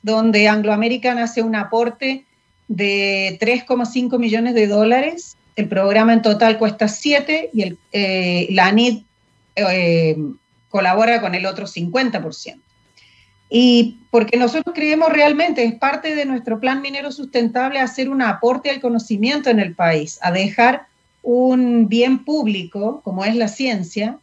donde 0.00 0.46
Anglo 0.46 0.72
American 0.72 1.18
hace 1.18 1.42
un 1.42 1.56
aporte 1.56 2.24
de 2.68 3.36
3,5 3.40 4.16
millones 4.20 4.54
de 4.54 4.68
dólares. 4.68 5.36
El 5.56 5.66
programa 5.66 6.12
en 6.12 6.22
total 6.22 6.56
cuesta 6.56 6.86
7 6.86 7.50
y 7.52 7.62
el, 7.62 7.78
eh, 7.90 8.46
la 8.50 8.66
ANID 8.66 9.02
eh, 9.56 10.16
colabora 10.68 11.20
con 11.20 11.34
el 11.34 11.46
otro 11.46 11.66
50%. 11.66 12.60
Y 13.50 13.98
porque 14.12 14.36
nosotros 14.36 14.72
creemos 14.72 15.12
realmente, 15.12 15.64
es 15.64 15.74
parte 15.74 16.14
de 16.14 16.26
nuestro 16.26 16.60
plan 16.60 16.80
minero 16.80 17.10
sustentable, 17.10 17.80
hacer 17.80 18.08
un 18.08 18.22
aporte 18.22 18.70
al 18.70 18.80
conocimiento 18.80 19.50
en 19.50 19.58
el 19.58 19.74
país, 19.74 20.20
a 20.22 20.30
dejar 20.30 20.86
un 21.24 21.88
bien 21.88 22.24
público, 22.24 23.00
como 23.02 23.24
es 23.24 23.34
la 23.34 23.48
ciencia, 23.48 24.20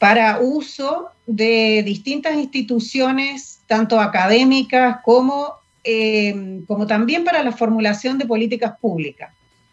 para 0.00 0.40
uso 0.40 1.10
de 1.26 1.82
distintas 1.84 2.34
instituciones, 2.34 3.60
tanto 3.66 4.00
académicas 4.00 4.96
como, 5.04 5.52
eh, 5.84 6.62
como 6.66 6.86
también 6.86 7.22
para 7.22 7.42
la 7.42 7.52
formulación 7.52 8.16
de 8.16 8.24
políticas 8.24 8.78
públicas. 8.80 9.30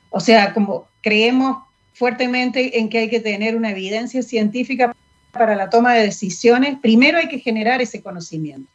O 0.10 0.20
sea, 0.20 0.54
como 0.54 0.90
creemos 1.02 1.60
fuertemente 1.94 2.78
en 2.78 2.90
que 2.90 2.98
hay 2.98 3.10
que 3.10 3.22
tener 3.22 3.56
una 3.56 3.72
evidencia 3.72 4.22
científica 4.22 4.94
para 5.32 5.56
la 5.56 5.70
toma 5.70 5.94
de 5.94 6.04
decisiones, 6.04 6.78
primero 6.82 7.18
hay 7.18 7.30
que 7.30 7.40
generar 7.40 7.82
ese 7.82 8.02
conocimiento. 8.02 8.70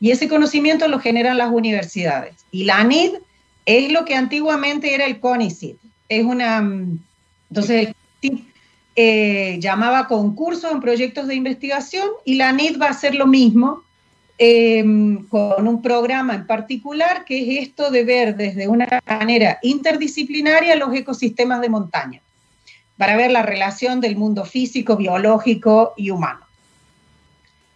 Y 0.00 0.10
ese 0.10 0.26
conocimiento 0.26 0.88
lo 0.88 0.98
generan 0.98 1.38
las 1.38 1.52
universidades. 1.52 2.34
Y 2.50 2.64
la 2.64 2.80
ANID 2.80 3.12
es 3.64 3.92
lo 3.92 4.04
que 4.04 4.16
antiguamente 4.16 4.92
era 4.92 5.06
el 5.06 5.20
CONICIT. 5.20 5.76
Es 6.08 6.24
una. 6.24 6.60
Mm, 6.62 6.98
entonces, 7.50 7.94
el 8.22 8.44
eh, 8.98 9.58
llamaba 9.60 10.08
concursos 10.08 10.72
en 10.72 10.80
proyectos 10.80 11.26
de 11.26 11.34
investigación 11.34 12.08
y 12.24 12.36
la 12.36 12.48
ANID 12.48 12.80
va 12.80 12.86
a 12.86 12.90
hacer 12.90 13.14
lo 13.14 13.26
mismo 13.26 13.82
em, 14.38 15.26
con 15.28 15.68
un 15.68 15.82
programa 15.82 16.34
en 16.34 16.46
particular 16.46 17.26
que 17.26 17.42
es 17.42 17.68
esto 17.68 17.90
de 17.90 18.04
ver 18.04 18.36
desde 18.36 18.68
una 18.68 18.88
manera 19.06 19.58
interdisciplinaria 19.62 20.76
los 20.76 20.94
ecosistemas 20.94 21.60
de 21.60 21.68
montaña, 21.68 22.22
para 22.96 23.18
ver 23.18 23.30
la 23.30 23.42
relación 23.42 24.00
del 24.00 24.16
mundo 24.16 24.46
físico, 24.46 24.96
biológico 24.96 25.92
y 25.98 26.08
humano. 26.08 26.40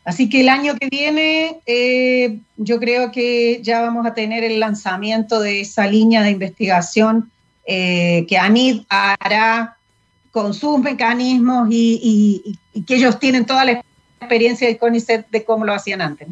Así 0.04 0.30
que 0.30 0.40
el 0.40 0.48
año 0.48 0.74
que 0.76 0.88
viene 0.88 1.61
eh, 1.66 2.38
yo 2.56 2.80
creo 2.80 3.12
que 3.12 3.61
ya 3.62 3.83
vamos 3.83 4.06
a 4.06 4.14
tener 4.14 4.42
el 4.42 4.59
lanzamiento 4.59 5.38
de 5.38 5.61
esa 5.61 5.87
línea 5.87 6.22
de 6.22 6.30
investigación 6.30 7.30
eh, 7.66 8.24
que 8.26 8.38
ANID 8.38 8.85
hará 8.88 9.76
con 10.31 10.55
sus 10.55 10.79
mecanismos 10.79 11.69
y, 11.71 12.57
que 12.87 12.97
ellos 12.97 13.19
tienen 13.19 13.47
toda 13.47 13.64
la 13.64 13.83
experiencia 14.21 14.69
de 14.69 14.79
CONICET 14.79 15.29
de 15.31 15.45
cómo 15.45 15.64
lo 15.64 15.73
hacían 15.73 16.01
antes. 16.01 16.29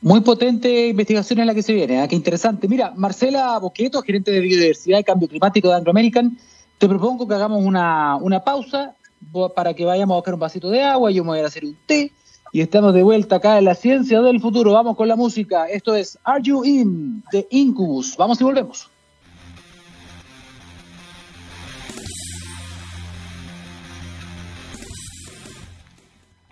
Muy 0.00 0.20
potente 0.20 0.88
investigación 0.88 1.38
en 1.38 1.46
la 1.46 1.54
que 1.54 1.62
se 1.62 1.72
viene, 1.72 2.02
¿eh? 2.02 2.08
qué 2.08 2.16
interesante. 2.16 2.66
Mira, 2.66 2.92
Marcela 2.96 3.58
Boqueto, 3.58 4.02
gerente 4.02 4.32
de 4.32 4.40
Biodiversidad 4.40 4.98
y 4.98 5.04
Cambio 5.04 5.28
Climático 5.28 5.68
de 5.68 5.74
Anglo 5.74 5.90
American, 5.92 6.36
te 6.78 6.88
propongo 6.88 7.28
que 7.28 7.34
hagamos 7.34 7.64
una, 7.64 8.16
una 8.16 8.42
pausa 8.42 8.94
para 9.54 9.74
que 9.74 9.84
vayamos 9.84 10.14
a 10.14 10.16
buscar 10.16 10.34
un 10.34 10.40
vasito 10.40 10.68
de 10.70 10.82
agua, 10.82 11.10
yo 11.12 11.22
me 11.22 11.30
voy 11.30 11.40
a 11.40 11.46
hacer 11.46 11.64
un 11.64 11.76
té 11.86 12.12
y 12.52 12.60
estamos 12.60 12.92
de 12.92 13.02
vuelta 13.02 13.36
acá 13.36 13.58
en 13.58 13.64
la 13.64 13.74
ciencia 13.74 14.20
del 14.20 14.40
futuro. 14.40 14.72
Vamos 14.72 14.94
con 14.94 15.08
la 15.08 15.16
música. 15.16 15.66
Esto 15.66 15.94
es 15.94 16.18
Are 16.22 16.42
You 16.42 16.64
In 16.64 17.24
de 17.32 17.46
Incubus. 17.50 18.14
Vamos 18.18 18.40
y 18.42 18.44
volvemos. 18.44 18.90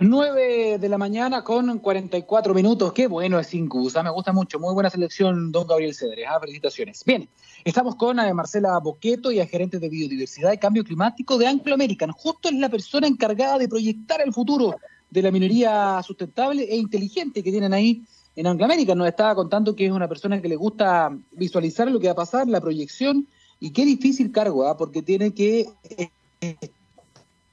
9 0.03 0.79
de 0.79 0.89
la 0.89 0.97
mañana 0.97 1.45
con 1.45 1.79
44 1.79 2.55
minutos. 2.55 2.91
Qué 2.95 3.07
bueno 3.07 3.39
es 3.39 3.53
Incubus, 3.53 3.97
ah, 3.97 4.03
me 4.03 4.09
gusta 4.09 4.33
mucho. 4.33 4.59
Muy 4.59 4.73
buena 4.73 4.89
selección, 4.89 5.53
don 5.53 5.67
Gabriel 5.67 5.95
Cedres. 5.95 6.25
Ah, 6.27 6.41
felicitaciones. 6.41 7.05
Bien, 7.05 7.29
estamos 7.65 7.97
con 7.97 8.19
eh, 8.19 8.33
Marcela 8.33 8.79
Boqueto, 8.79 9.31
y 9.31 9.47
gerente 9.47 9.79
de 9.79 9.91
Biodiversidad 9.91 10.55
y 10.55 10.59
Cambio 10.59 10.85
Climático 10.85 11.37
de 11.37 11.47
Anglo 11.47 11.75
American. 11.75 12.13
Justo 12.13 12.49
es 12.49 12.55
la 12.55 12.71
persona 12.71 13.07
encargada 13.09 13.59
de 13.59 13.69
proyectar 13.69 14.23
el 14.23 14.33
futuro 14.33 14.75
de 15.11 15.21
la 15.21 15.31
minería 15.31 16.03
sustentable 16.03 16.63
e 16.63 16.77
inteligente 16.77 17.43
que 17.43 17.51
tienen 17.51 17.75
ahí 17.75 18.03
en 18.37 18.47
Anglo 18.47 18.65
American. 18.65 18.97
Nos 18.97 19.09
estaba 19.09 19.35
contando 19.35 19.77
que 19.77 19.85
es 19.85 19.93
una 19.93 20.09
persona 20.09 20.41
que 20.41 20.49
le 20.49 20.57
gusta 20.57 21.15
visualizar 21.33 21.91
lo 21.91 22.01
que 22.01 22.07
va 22.07 22.13
a 22.13 22.17
pasar, 22.17 22.49
la 22.49 22.63
proyección, 22.63 23.29
y 23.59 23.71
qué 23.73 23.85
difícil 23.85 24.33
cargo, 24.33 24.67
¿ah? 24.67 24.79
porque 24.79 25.03
tiene 25.03 25.35
que 25.35 25.69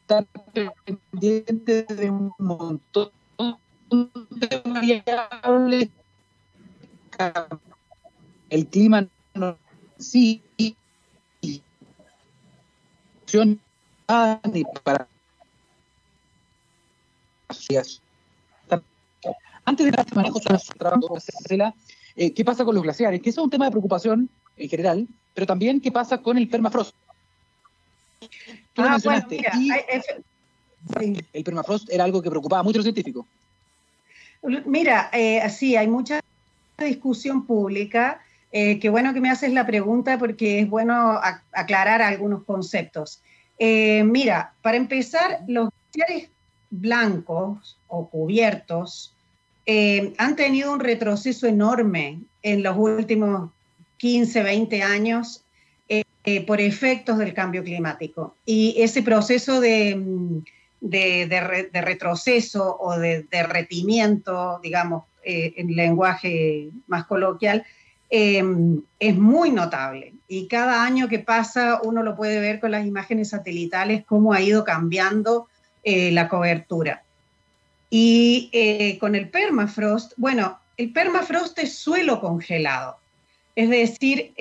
estar 0.08 0.26
pendiente 1.12 1.84
de 1.84 2.10
un 2.10 2.32
montón 2.38 3.12
de 3.90 4.62
variables. 4.66 5.90
El 8.50 8.68
clima 8.68 9.08
no, 9.34 9.58
sí 9.98 10.42
ni 14.54 14.64
para 14.84 15.08
antes 19.66 19.86
de 19.86 19.92
este 19.92 20.16
manejo 20.16 20.40
eh, 22.16 22.34
¿qué 22.34 22.46
pasa 22.46 22.64
con 22.64 22.74
los 22.74 22.84
glaciares? 22.84 23.22
Que 23.22 23.30
eso 23.30 23.42
es 23.42 23.44
un 23.44 23.50
tema 23.50 23.66
de 23.66 23.72
preocupación 23.72 24.30
en 24.56 24.70
general, 24.70 25.08
pero 25.34 25.46
también 25.46 25.82
qué 25.82 25.92
pasa 25.92 26.20
con 26.20 26.38
el 26.38 26.48
permafrost. 26.48 26.96
Ah, 28.78 28.98
el 31.34 31.44
permafrost 31.44 31.90
era 31.90 32.04
algo 32.04 32.22
que 32.22 32.30
preocupaba 32.30 32.64
mucho 32.64 32.78
a 32.78 32.80
los 32.80 32.86
científicos. 32.86 33.26
Mira, 34.66 35.10
eh, 35.12 35.50
sí, 35.50 35.76
hay 35.76 35.88
mucha 35.88 36.22
discusión 36.78 37.46
pública. 37.46 38.22
Eh, 38.52 38.80
qué 38.80 38.90
bueno 38.90 39.14
que 39.14 39.20
me 39.20 39.30
haces 39.30 39.52
la 39.52 39.66
pregunta 39.66 40.18
porque 40.18 40.60
es 40.60 40.70
bueno 40.70 41.20
aclarar 41.52 42.02
algunos 42.02 42.44
conceptos. 42.44 43.22
Eh, 43.60 44.04
mira, 44.04 44.54
para 44.62 44.78
empezar, 44.78 45.42
los 45.48 45.70
glaciares 45.94 46.30
blancos 46.70 47.78
o 47.88 48.10
cubiertos 48.10 49.14
eh, 49.66 50.14
han 50.18 50.36
tenido 50.36 50.72
un 50.72 50.80
retroceso 50.80 51.48
enorme 51.48 52.22
en 52.42 52.64
los 52.64 52.78
últimos 52.78 53.52
15, 53.98 54.44
20 54.44 54.84
años 54.84 55.44
eh, 56.30 56.42
por 56.42 56.60
efectos 56.60 57.18
del 57.20 57.34
cambio 57.34 57.64
climático. 57.64 58.36
Y 58.46 58.76
ese 58.80 59.02
proceso 59.02 59.62
de, 59.62 59.96
mm, 59.96 60.40
de, 60.82 61.72
retroceso 61.82 62.78
o 62.82 63.00
de 63.00 63.24
derretimiento, 63.32 64.60
digamos, 64.62 65.06
eh, 65.24 65.54
en 65.56 65.74
lenguaje 65.74 66.68
más 66.88 67.06
coloquial, 67.06 67.66
em, 68.10 68.82
es 69.00 69.16
muy 69.16 69.52
notable. 69.52 70.16
Y 70.28 70.50
cada 70.50 70.84
año 70.84 71.08
que 71.08 71.20
pasa 71.20 71.80
uno 71.82 72.04
lo 72.04 72.18
puede 72.18 72.42
ver 72.42 72.60
con 72.60 72.72
las 72.72 72.86
imágenes 72.86 73.30
satelitales 73.30 74.04
cómo 74.06 74.34
ha 74.34 74.42
ido 74.42 74.66
cambiando 74.66 75.48
eh, 75.86 76.12
la 76.12 76.28
cobertura. 76.28 77.04
Y 77.90 78.98
con 79.00 79.16
el 79.16 79.30
permafrost, 79.30 80.12
bueno, 80.18 80.60
el 80.76 80.92
permafrost 80.92 81.58
es 81.60 81.78
suelo 81.78 82.20
congelado. 82.20 82.98
Es 83.56 83.70
decir, 83.70 84.34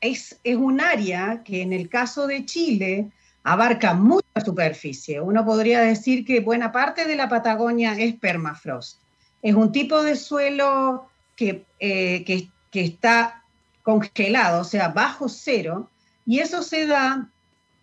es, 0.00 0.40
un 0.44 0.80
área 0.80 1.42
que 1.44 1.62
en 1.62 1.72
el 1.72 1.88
caso 1.88 2.26
de 2.26 2.44
Chile 2.46 3.10
abarca 3.42 3.94
mucha 3.94 4.40
superficie. 4.44 5.20
Uno 5.20 5.44
podría 5.44 5.80
decir 5.80 6.24
que 6.24 6.40
buena 6.40 6.72
parte 6.72 7.04
de 7.06 7.16
la 7.16 7.28
Patagonia 7.28 7.94
es 7.94 8.14
permafrost. 8.14 8.98
Es 9.42 9.54
un 9.54 9.72
tipo 9.72 10.02
de 10.02 10.16
suelo 10.16 11.08
que, 11.36 11.64
eh, 11.78 12.24
que, 12.24 12.50
está 12.72 13.42
congelado, 13.82 14.60
o 14.60 14.64
sea, 14.64 14.88
bajo 14.88 15.28
cero, 15.28 15.90
y 16.26 16.40
eso 16.40 16.62
se 16.62 16.86
da 16.86 17.28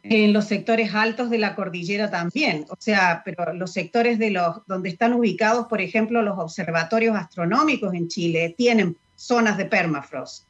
en 0.03 0.31
los 0.31 0.45
sectores 0.45 0.93
altos 0.93 1.29
de 1.29 1.39
la 1.39 1.55
cordillera 1.55 2.09
también, 2.09 2.65
o 2.69 2.75
sea, 2.79 3.23
pero 3.25 3.51
los 3.53 3.73
sectores 3.73 4.19
de 4.19 4.29
los 4.29 4.65
donde 4.67 4.89
están 4.89 5.13
ubicados, 5.13 5.67
por 5.67 5.81
ejemplo, 5.81 6.21
los 6.21 6.37
observatorios 6.37 7.17
astronómicos 7.17 7.93
en 7.93 8.07
Chile 8.07 8.53
tienen 8.55 8.95
zonas 9.15 9.57
de 9.57 9.65
permafrost 9.65 10.46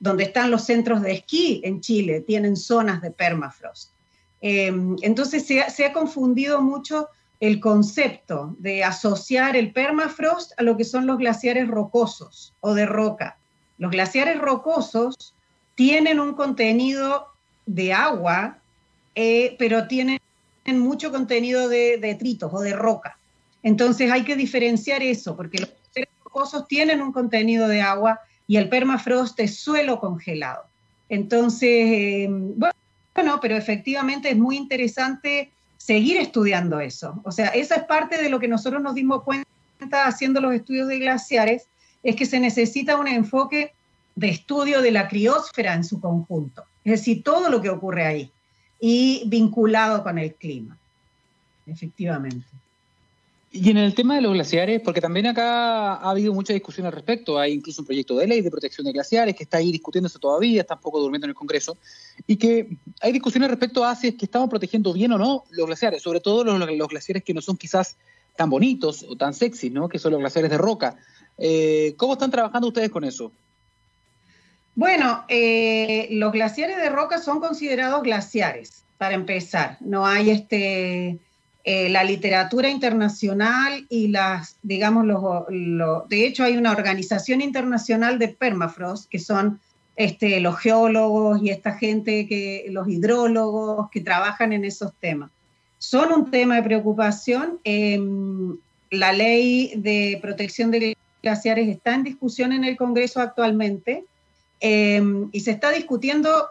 donde 0.00 0.24
están 0.24 0.50
los 0.50 0.64
centros 0.64 1.02
de 1.02 1.12
esquí 1.12 1.60
en 1.62 1.80
Chile, 1.80 2.22
tienen 2.22 2.56
zonas 2.56 3.02
de 3.02 3.10
permafrost. 3.10 3.92
Em, 4.40 4.96
entonces 5.02 5.46
se 5.46 5.84
ha, 5.84 5.92
confundido 5.92 6.62
mucho 6.62 7.08
el 7.38 7.60
concepto 7.60 8.56
de 8.58 8.82
asociar 8.82 9.56
el 9.56 9.72
permafrost 9.72 10.52
a 10.58 10.62
lo 10.62 10.76
que 10.78 10.84
son 10.84 11.06
los 11.06 11.18
glaciares 11.18 11.68
rocosos 11.68 12.54
o 12.60 12.74
de 12.74 12.86
roca. 12.86 13.38
Los 13.76 13.90
glaciares 13.90 14.38
rocosos 14.40 15.34
tienen 15.74 16.18
un 16.18 16.34
contenido 16.34 17.26
de 17.66 17.92
agua, 17.92 18.58
eh, 19.14 19.56
pero 19.58 19.86
tienen 19.86 20.18
mucho 20.66 21.10
contenido 21.10 21.68
de 21.68 21.98
detritos 21.98 22.50
o 22.52 22.60
de 22.60 22.72
roca. 22.72 23.18
Entonces 23.62 24.10
hay 24.10 24.24
que 24.24 24.36
diferenciar 24.36 25.02
eso, 25.02 25.36
porque 25.36 25.58
los 25.58 25.70
glaciares 25.70 26.14
rocosos 26.24 26.66
tienen 26.66 27.02
un 27.02 27.12
contenido 27.12 27.68
de 27.68 27.82
agua 27.82 28.20
y 28.50 28.56
el 28.56 28.68
permafrost 28.68 29.38
es 29.38 29.60
suelo 29.60 30.00
congelado. 30.00 30.64
Entonces, 31.08 31.70
eh, 31.70 32.26
bueno, 32.28 33.38
pero 33.40 33.56
efectivamente 33.56 34.28
es 34.28 34.36
muy 34.36 34.56
interesante 34.56 35.52
seguir 35.76 36.16
estudiando 36.16 36.80
eso. 36.80 37.20
O 37.22 37.30
sea, 37.30 37.50
esa 37.50 37.76
es 37.76 37.84
parte 37.84 38.20
de 38.20 38.28
lo 38.28 38.40
que 38.40 38.48
nosotros 38.48 38.82
nos 38.82 38.96
dimos 38.96 39.22
cuenta 39.22 39.46
haciendo 40.04 40.40
los 40.40 40.52
estudios 40.52 40.88
de 40.88 40.98
glaciares, 40.98 41.68
es 42.02 42.16
que 42.16 42.26
se 42.26 42.40
necesita 42.40 42.96
un 42.96 43.06
enfoque 43.06 43.72
de 44.16 44.30
estudio 44.30 44.82
de 44.82 44.90
la 44.90 45.06
criósfera 45.06 45.74
en 45.74 45.84
su 45.84 46.00
conjunto, 46.00 46.64
es 46.82 46.90
decir, 46.90 47.22
todo 47.22 47.50
lo 47.50 47.62
que 47.62 47.70
ocurre 47.70 48.04
ahí 48.04 48.32
y 48.80 49.22
vinculado 49.28 50.02
con 50.02 50.18
el 50.18 50.34
clima, 50.34 50.76
efectivamente. 51.66 52.48
Y 53.52 53.68
en 53.68 53.78
el 53.78 53.96
tema 53.96 54.14
de 54.14 54.20
los 54.20 54.32
glaciares, 54.32 54.80
porque 54.80 55.00
también 55.00 55.26
acá 55.26 55.94
ha 55.94 56.10
habido 56.10 56.32
mucha 56.32 56.52
discusión 56.52 56.86
al 56.86 56.92
respecto, 56.92 57.36
hay 57.36 57.52
incluso 57.54 57.82
un 57.82 57.86
proyecto 57.86 58.16
de 58.16 58.28
ley 58.28 58.42
de 58.42 58.50
protección 58.50 58.84
de 58.84 58.92
glaciares 58.92 59.34
que 59.34 59.42
está 59.42 59.56
ahí 59.56 59.72
discutiéndose 59.72 60.20
todavía, 60.20 60.60
está 60.60 60.74
un 60.74 60.80
poco 60.80 61.00
durmiendo 61.00 61.26
en 61.26 61.30
el 61.30 61.34
Congreso, 61.34 61.76
y 62.28 62.36
que 62.36 62.68
hay 63.00 63.10
discusiones 63.10 63.50
respecto 63.50 63.84
a 63.84 63.96
si 63.96 64.08
es 64.08 64.14
que 64.14 64.26
estamos 64.26 64.48
protegiendo 64.48 64.92
bien 64.92 65.10
o 65.12 65.18
no 65.18 65.44
los 65.50 65.66
glaciares, 65.66 66.00
sobre 66.00 66.20
todo 66.20 66.44
los, 66.44 66.88
glaciares 66.88 67.24
que 67.24 67.34
no 67.34 67.40
son 67.40 67.56
quizás 67.56 67.96
tan 68.36 68.50
bonitos 68.50 69.04
o 69.08 69.16
tan 69.16 69.34
sexy, 69.34 69.68
¿no? 69.68 69.88
que 69.88 69.98
son 69.98 70.12
los 70.12 70.20
glaciares 70.20 70.50
de 70.50 70.58
roca. 70.58 70.96
Eh, 71.36 71.94
¿Cómo 71.96 72.12
están 72.12 72.30
trabajando 72.30 72.68
ustedes 72.68 72.90
con 72.90 73.02
eso? 73.02 73.32
Bueno, 74.76 75.24
eh, 75.28 76.06
los 76.12 76.30
glaciares 76.30 76.76
de 76.76 76.88
roca 76.88 77.18
son 77.18 77.40
considerados 77.40 78.04
glaciares, 78.04 78.84
para 78.96 79.16
empezar. 79.16 79.76
No 79.80 80.06
hay 80.06 80.30
este 80.30 81.18
eh, 81.62 81.90
la 81.90 82.04
literatura 82.04 82.70
internacional 82.70 83.84
y 83.90 84.08
las, 84.08 84.56
digamos, 84.62 85.04
los, 85.04 86.08
de 86.08 86.26
hecho 86.26 86.42
hay 86.42 86.56
una 86.56 86.72
organización 86.72 87.42
internacional 87.42 88.18
de 88.18 88.28
permafrost, 88.28 89.10
que 89.10 89.18
son 89.18 89.60
este, 89.96 90.40
los 90.40 90.58
geólogos 90.58 91.42
y 91.42 91.50
esta 91.50 91.72
gente, 91.72 92.26
que, 92.26 92.64
los 92.70 92.88
hidrólogos 92.88 93.90
que 93.90 94.00
trabajan 94.00 94.54
en 94.54 94.64
esos 94.64 94.94
temas. 95.00 95.30
Son 95.76 96.12
un 96.12 96.30
tema 96.30 96.56
de 96.56 96.62
preocupación. 96.62 97.58
Em, 97.64 98.56
la 98.90 99.12
ley 99.12 99.74
de 99.76 100.18
protección 100.22 100.70
de 100.70 100.96
glaciares 101.22 101.68
está 101.68 101.94
en 101.94 102.04
discusión 102.04 102.52
en 102.52 102.64
el 102.64 102.78
Congreso 102.78 103.20
actualmente 103.20 104.04
em, 104.60 105.28
y 105.32 105.40
se 105.40 105.50
está 105.50 105.70
discutiendo 105.70 106.46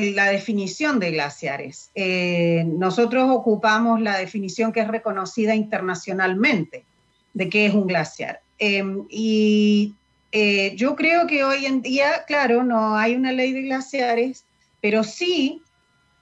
la 0.00 0.26
definición 0.26 0.98
de 0.98 1.12
glaciares. 1.12 1.90
Eh, 1.94 2.64
nosotros 2.66 3.30
ocupamos 3.30 4.00
la 4.00 4.16
definición 4.16 4.72
que 4.72 4.80
es 4.80 4.88
reconocida 4.88 5.54
internacionalmente 5.54 6.84
de 7.32 7.48
qué 7.48 7.66
es 7.66 7.74
un 7.74 7.86
glaciar. 7.86 8.40
Em, 8.58 9.04
y 9.08 9.94
eh, 10.32 10.74
yo 10.76 10.96
creo 10.96 11.26
que 11.26 11.44
hoy 11.44 11.66
en 11.66 11.82
día, 11.82 12.24
claro, 12.26 12.64
no 12.64 12.96
hay 12.96 13.14
una 13.14 13.32
ley 13.32 13.52
de 13.52 13.62
glaciares, 13.62 14.44
pero 14.80 15.04
sí 15.04 15.62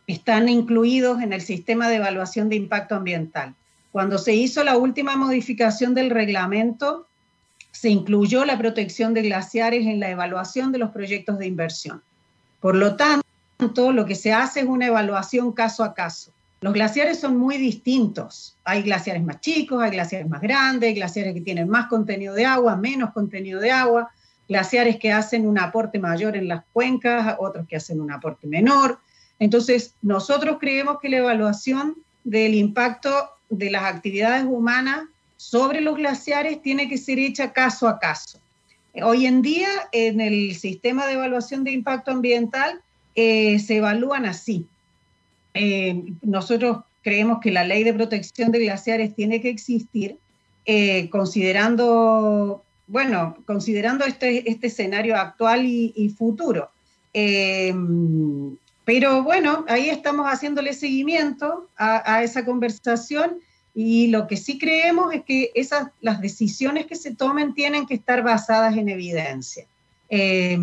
están 0.06 0.48
incluidos 0.48 1.22
en 1.22 1.32
el 1.32 1.40
sistema 1.40 1.88
de 1.88 1.96
evaluación 1.96 2.48
de 2.48 2.56
impacto 2.56 2.94
ambiental. 2.94 3.54
Cuando 3.90 4.18
se 4.18 4.34
hizo 4.34 4.64
la 4.64 4.76
última 4.76 5.16
modificación 5.16 5.94
del 5.94 6.10
reglamento, 6.10 7.06
se 7.70 7.88
incluyó 7.88 8.44
la 8.44 8.58
protección 8.58 9.14
de 9.14 9.22
glaciares 9.22 9.86
en 9.86 10.00
la 10.00 10.10
evaluación 10.10 10.72
de 10.72 10.78
los 10.78 10.90
proyectos 10.90 11.38
de 11.38 11.46
inversión. 11.46 12.02
Por 12.60 12.76
lo 12.76 12.96
tanto, 12.96 13.26
lo 13.92 14.04
que 14.06 14.14
se 14.14 14.32
hace 14.32 14.60
es 14.60 14.66
una 14.66 14.86
evaluación 14.86 15.52
caso 15.52 15.84
a 15.84 15.94
caso. 15.94 16.32
Los 16.60 16.72
glaciares 16.72 17.18
son 17.18 17.36
muy 17.36 17.58
distintos. 17.58 18.56
Hay 18.64 18.82
glaciares 18.82 19.22
más 19.22 19.40
chicos, 19.40 19.82
hay 19.82 19.90
glaciares 19.90 20.28
más 20.28 20.40
grandes, 20.40 20.94
glaciares 20.94 21.34
que 21.34 21.40
tienen 21.40 21.68
más 21.68 21.86
contenido 21.86 22.34
de 22.34 22.44
agua, 22.44 22.76
menos 22.76 23.12
contenido 23.12 23.60
de 23.60 23.70
agua, 23.70 24.10
glaciares 24.48 24.98
que 24.98 25.12
hacen 25.12 25.46
un 25.46 25.58
aporte 25.58 25.98
mayor 25.98 26.36
en 26.36 26.48
las 26.48 26.62
cuencas, 26.72 27.36
otros 27.38 27.66
que 27.66 27.76
hacen 27.76 28.00
un 28.00 28.12
aporte 28.12 28.46
menor. 28.46 28.98
Entonces, 29.38 29.94
nosotros 30.02 30.58
creemos 30.60 30.98
que 31.00 31.08
la 31.08 31.18
evaluación 31.18 31.96
del 32.22 32.54
impacto 32.54 33.10
de 33.48 33.70
las 33.70 33.82
actividades 33.84 34.44
humanas 34.44 35.04
sobre 35.36 35.80
los 35.80 35.96
glaciares 35.96 36.62
tiene 36.62 36.88
que 36.88 36.98
ser 36.98 37.18
hecha 37.18 37.52
caso 37.52 37.88
a 37.88 37.98
caso. 37.98 38.38
Hoy 39.02 39.26
en 39.26 39.42
día, 39.42 39.68
en 39.90 40.20
el 40.20 40.54
sistema 40.54 41.06
de 41.06 41.14
evaluación 41.14 41.64
de 41.64 41.72
impacto 41.72 42.10
ambiental, 42.10 42.80
eh, 43.14 43.58
se 43.58 43.76
evalúan 43.76 44.24
así. 44.24 44.66
Eh, 45.54 46.02
nosotros 46.22 46.78
creemos 47.02 47.40
que 47.40 47.50
la 47.50 47.64
ley 47.64 47.84
de 47.84 47.92
protección 47.92 48.52
de 48.52 48.60
glaciares 48.60 49.14
tiene 49.14 49.40
que 49.40 49.50
existir 49.50 50.16
eh, 50.64 51.10
considerando, 51.10 52.62
bueno, 52.86 53.36
considerando 53.44 54.04
este, 54.04 54.48
este 54.50 54.68
escenario 54.68 55.16
actual 55.16 55.66
y, 55.66 56.08
futuro. 56.16 56.70
pero 58.84 59.22
bueno, 59.22 59.64
ahí 59.68 59.90
estamos 59.90 60.26
haciéndole 60.26 60.72
seguimiento 60.72 61.68
a, 61.76 62.14
a, 62.14 62.22
esa 62.22 62.44
conversación 62.44 63.40
y 63.74 64.08
lo 64.08 64.26
que 64.26 64.36
sí 64.36 64.58
creemos 64.58 65.12
es 65.14 65.22
que 65.24 65.50
esas, 65.54 65.88
las 66.00 66.20
decisiones 66.20 66.86
que 66.86 66.96
se 66.96 67.14
tomen 67.14 67.54
tienen 67.54 67.86
que 67.86 67.94
estar 67.94 68.22
basadas 68.22 68.76
en 68.76 68.88
evidencia. 68.88 69.66
Eh, 70.14 70.58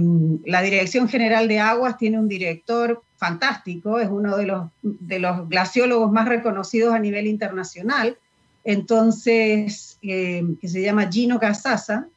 la 0.46 0.62
Dirección 0.62 1.10
General 1.10 1.48
de 1.48 1.60
Aguas 1.60 1.98
tiene 1.98 2.20
un 2.20 2.28
director 2.28 3.02
fantástico, 3.18 4.00
es 4.00 4.08
uno 4.08 4.38
de 4.38 4.46
los, 4.46 4.70
de 4.84 5.18
los 5.18 5.50
glaciólogos 5.50 6.12
más 6.12 6.28
reconocidos 6.28 6.94
a 6.94 7.00
nivel 7.00 7.26
internacional, 7.26 8.16
entonces, 8.64 9.98
eh, 10.04 10.44
que 10.62 10.68
se 10.68 10.84
llama 10.84 11.12
Gino 11.12 11.40
Casasa, 11.40 12.08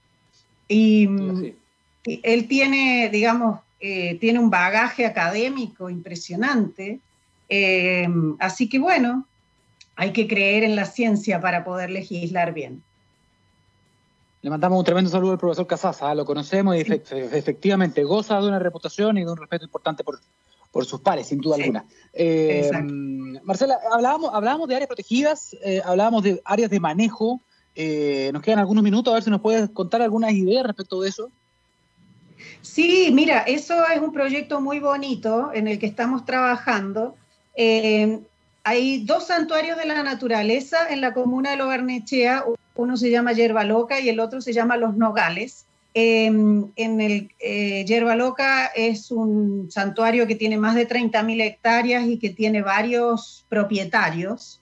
y, 0.69 1.09
él 2.05 2.49
tiene, 2.49 3.09
digamos, 3.11 3.61
eh, 3.81 4.19
tiene 4.21 4.39
un 4.39 4.51
bagaje 4.51 5.07
académico 5.07 5.89
impresionante, 5.89 7.01
así 8.41 8.69
que 8.69 8.79
bueno, 8.79 9.27
hay 9.97 10.13
que 10.13 10.29
creer 10.29 10.65
en 10.65 10.77
la 10.77 10.85
ciencia 10.85 11.41
para 11.41 11.65
poder 11.65 11.89
legislar 11.89 12.53
bien. 12.53 12.83
Le 14.43 14.51
mandamos 14.51 14.77
un 14.77 14.85
tremendo 14.85 15.09
saludo 15.09 15.33
al 15.33 15.39
profesor 15.39 15.69
Casasa, 15.69 16.11
¿ah? 16.11 16.15
lo 16.17 16.25
conocemos 16.25 16.75
y 16.75 16.81
efectivamente 16.81 18.03
goza 18.03 18.41
de 18.41 18.49
una 18.49 18.59
reputación 18.59 19.17
y 19.17 19.25
de 19.25 19.31
un 19.31 19.37
respeto 19.37 19.65
importante 19.65 20.03
por, 20.03 20.19
por 20.73 20.85
sus 20.85 21.01
pares, 21.01 21.29
sin 21.29 21.39
duda 21.39 21.55
alguna. 21.57 21.85
Eh, 22.13 22.69
Marcela, 23.45 23.79
hablábamos, 23.93 24.35
hablábamos 24.35 24.69
de 24.69 24.75
áreas 24.75 24.89
protegidas, 24.89 25.57
eh, 25.63 25.81
hablábamos 25.85 26.25
de 26.25 26.43
áreas 26.45 26.71
de 26.71 26.81
manejo. 26.81 27.41
Eh, 27.77 28.31
nos 28.33 28.43
quedan 28.43 28.59
algunos 28.59 28.83
minutos, 28.83 29.13
a 29.13 29.15
ver 29.15 29.23
si 29.23 29.31
nos 29.31 29.41
puedes 29.41 29.71
contar 29.71 30.03
algunas 30.03 30.33
ideas 30.33 30.67
respecto 30.67 31.01
de 31.01 31.11
eso. 31.11 31.31
Sí, 32.63 33.11
mira, 33.13 33.43
eso 33.43 33.75
es 33.95 34.01
un 34.01 34.13
proyecto 34.13 34.61
muy 34.61 34.81
bonito 34.81 35.53
en 35.55 35.69
el 35.69 35.79
que 35.79 35.87
estamos 35.87 36.25
trabajando. 36.25 37.15
Hay 38.65 39.05
dos 39.05 39.27
santuarios 39.27 39.77
de 39.77 39.87
la 39.87 40.03
naturaleza 40.03 40.89
en 40.89 41.01
la 41.01 41.13
comuna 41.13 41.51
de 41.51 41.57
Logarnechea, 41.57 42.45
uno 42.75 42.97
se 42.97 43.11
llama 43.11 43.33
Yerba 43.33 43.65
Loca 43.65 44.01
y 44.01 44.09
el 44.09 44.21
otro 44.21 44.41
se 44.41 44.53
llama 44.53 44.77
Los 44.77 44.97
Nogales. 44.97 45.67
Em, 45.95 46.71
en 46.77 47.01
el 47.03 47.31
eh, 47.39 47.85
Yerba 47.85 48.17
Loca 48.17 48.67
es 48.67 49.11
un 49.11 49.71
santuario 49.71 50.27
que 50.27 50.37
tiene 50.37 50.57
más 50.57 50.75
de 50.75 50.89
30.000 50.89 51.43
hectáreas 51.43 52.07
y 52.07 52.19
que 52.19 52.31
tiene 52.31 52.63
varios 52.63 53.45
propietarios. 53.49 54.61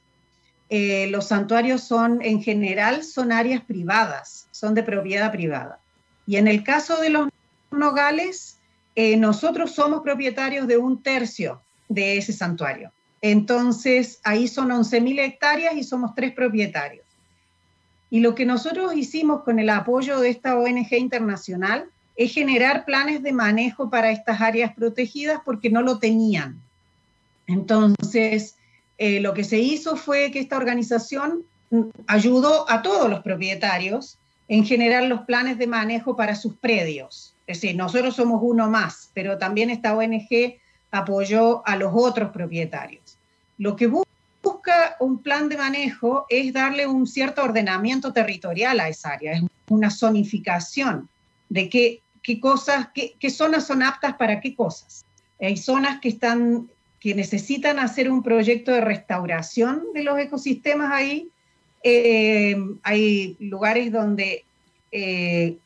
Eh, 0.70 1.08
los 1.10 1.28
santuarios 1.28 1.82
son, 1.82 2.20
en 2.22 2.42
general, 2.42 3.04
son 3.04 3.32
áreas 3.32 3.62
privadas, 3.62 4.48
son 4.50 4.74
de 4.74 4.82
propiedad 4.82 5.30
privada. 5.30 5.78
Y 6.26 6.36
en 6.36 6.48
el 6.48 6.64
caso 6.64 7.00
de 7.00 7.10
los 7.10 7.28
Nogales, 7.70 8.58
eh, 8.96 9.16
nosotros 9.16 9.72
somos 9.72 10.02
propietarios 10.02 10.66
de 10.66 10.78
un 10.78 11.02
tercio 11.02 11.62
de 11.88 12.18
ese 12.18 12.32
santuario. 12.32 12.92
Entonces, 13.22 14.20
ahí 14.24 14.48
son 14.48 14.70
11.000 14.70 15.20
hectáreas 15.20 15.74
y 15.76 15.85
somos 15.85 16.14
tres 16.14 16.33
propietarios. 16.33 17.04
Y 18.11 18.20
lo 18.20 18.35
que 18.35 18.46
nosotros 18.46 18.94
hicimos 18.94 19.42
con 19.42 19.59
el 19.59 19.70
apoyo 19.70 20.18
de 20.18 20.30
esta 20.30 20.59
ONG 20.59 20.92
internacional 20.94 21.87
es 22.16 22.33
generar 22.33 22.85
planes 22.85 23.22
de 23.22 23.33
manejo 23.33 23.88
para 23.88 24.10
estas 24.10 24.40
áreas 24.40 24.75
protegidas 24.75 25.40
porque 25.44 25.71
no 25.71 25.83
lo 25.83 25.98
tenían. 25.98 26.60
Entonces, 27.46 28.56
eh, 28.98 29.21
lo 29.21 29.33
que 29.33 29.44
se 29.44 29.58
hizo 29.58 29.96
fue 29.96 30.31
que 30.31 30.40
esta 30.40 30.56
organización 30.56 31.44
ayudó 32.06 32.68
a 32.68 32.83
todos 32.83 33.08
los 33.08 33.21
propietarios 33.21 34.18
en 34.48 34.64
generar 34.64 35.04
los 35.04 35.21
planes 35.23 35.58
de 35.58 35.66
manejo 35.68 36.16
para 36.16 36.35
sus 36.35 36.54
predios. 36.56 37.35
Es 37.46 37.60
decir, 37.60 37.77
nosotros 37.77 38.16
somos 38.16 38.40
uno 38.42 38.68
más, 38.68 39.10
pero 39.14 39.38
también 39.38 39.71
esta 39.71 39.96
ONG 39.96 40.58
apoyó 40.90 41.66
a 41.66 41.77
los 41.77 41.92
otros 41.94 42.31
propietarios. 42.31 43.00
Lo 43.61 43.77
que 43.77 43.88
busca 43.88 44.96
un 45.00 45.23
plan 45.23 45.50
de 45.50 45.58
manejo 45.58 46.25
es 46.31 46.50
darle 46.54 46.87
un 46.87 47.06
cierto 47.06 47.44
ordenamiento 47.44 48.11
territorial 48.11 48.81
a 48.81 48.88
esa 48.88 49.11
área, 49.11 49.33
es 49.33 49.42
una 49.69 49.90
zonificación 49.90 51.11
de 51.50 51.69
qué, 51.69 52.00
cosas, 52.40 52.88
qué, 52.94 53.31
zonas 53.31 53.67
son 53.67 53.83
aptas 53.83 54.17
para 54.17 54.40
qué 54.40 54.54
cosas. 54.54 55.04
Hay 55.38 55.58
zonas 55.58 56.00
que 56.00 56.08
están 56.08 56.71
que 57.00 57.15
necesitan 57.15 57.79
hacer 57.79 58.11
un 58.11 58.23
proyecto 58.23 58.73
de 58.73 58.81
restauración 58.81 59.85
de 59.92 60.04
los 60.04 60.19
ecosistemas 60.19 60.90
ahí. 60.90 61.29
Eh, 61.85 62.56
hay 62.83 63.37
lugares 63.40 63.92
donde 63.92 64.46
eh, 64.90 65.58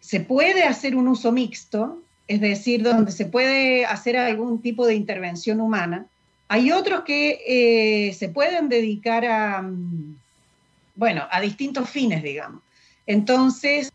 se 0.00 0.20
puede 0.20 0.64
hacer 0.64 0.96
un 0.96 1.08
uso 1.08 1.32
mixto, 1.32 2.02
es 2.28 2.42
decir, 2.42 2.82
donde 2.82 3.10
se 3.10 3.24
puede 3.24 3.86
hacer 3.86 4.18
algún 4.18 4.60
tipo 4.60 4.86
de 4.86 4.94
intervención 4.96 5.62
humana. 5.62 6.08
Hay 6.48 6.72
otros 6.72 7.02
que 7.04 7.40
eh, 7.46 8.12
se 8.12 8.28
pueden 8.28 8.68
dedicar 8.68 9.24
a, 9.24 9.68
bueno, 10.94 11.26
a 11.30 11.40
distintos 11.40 11.88
fines, 11.88 12.22
digamos. 12.22 12.62
Entonces, 13.06 13.92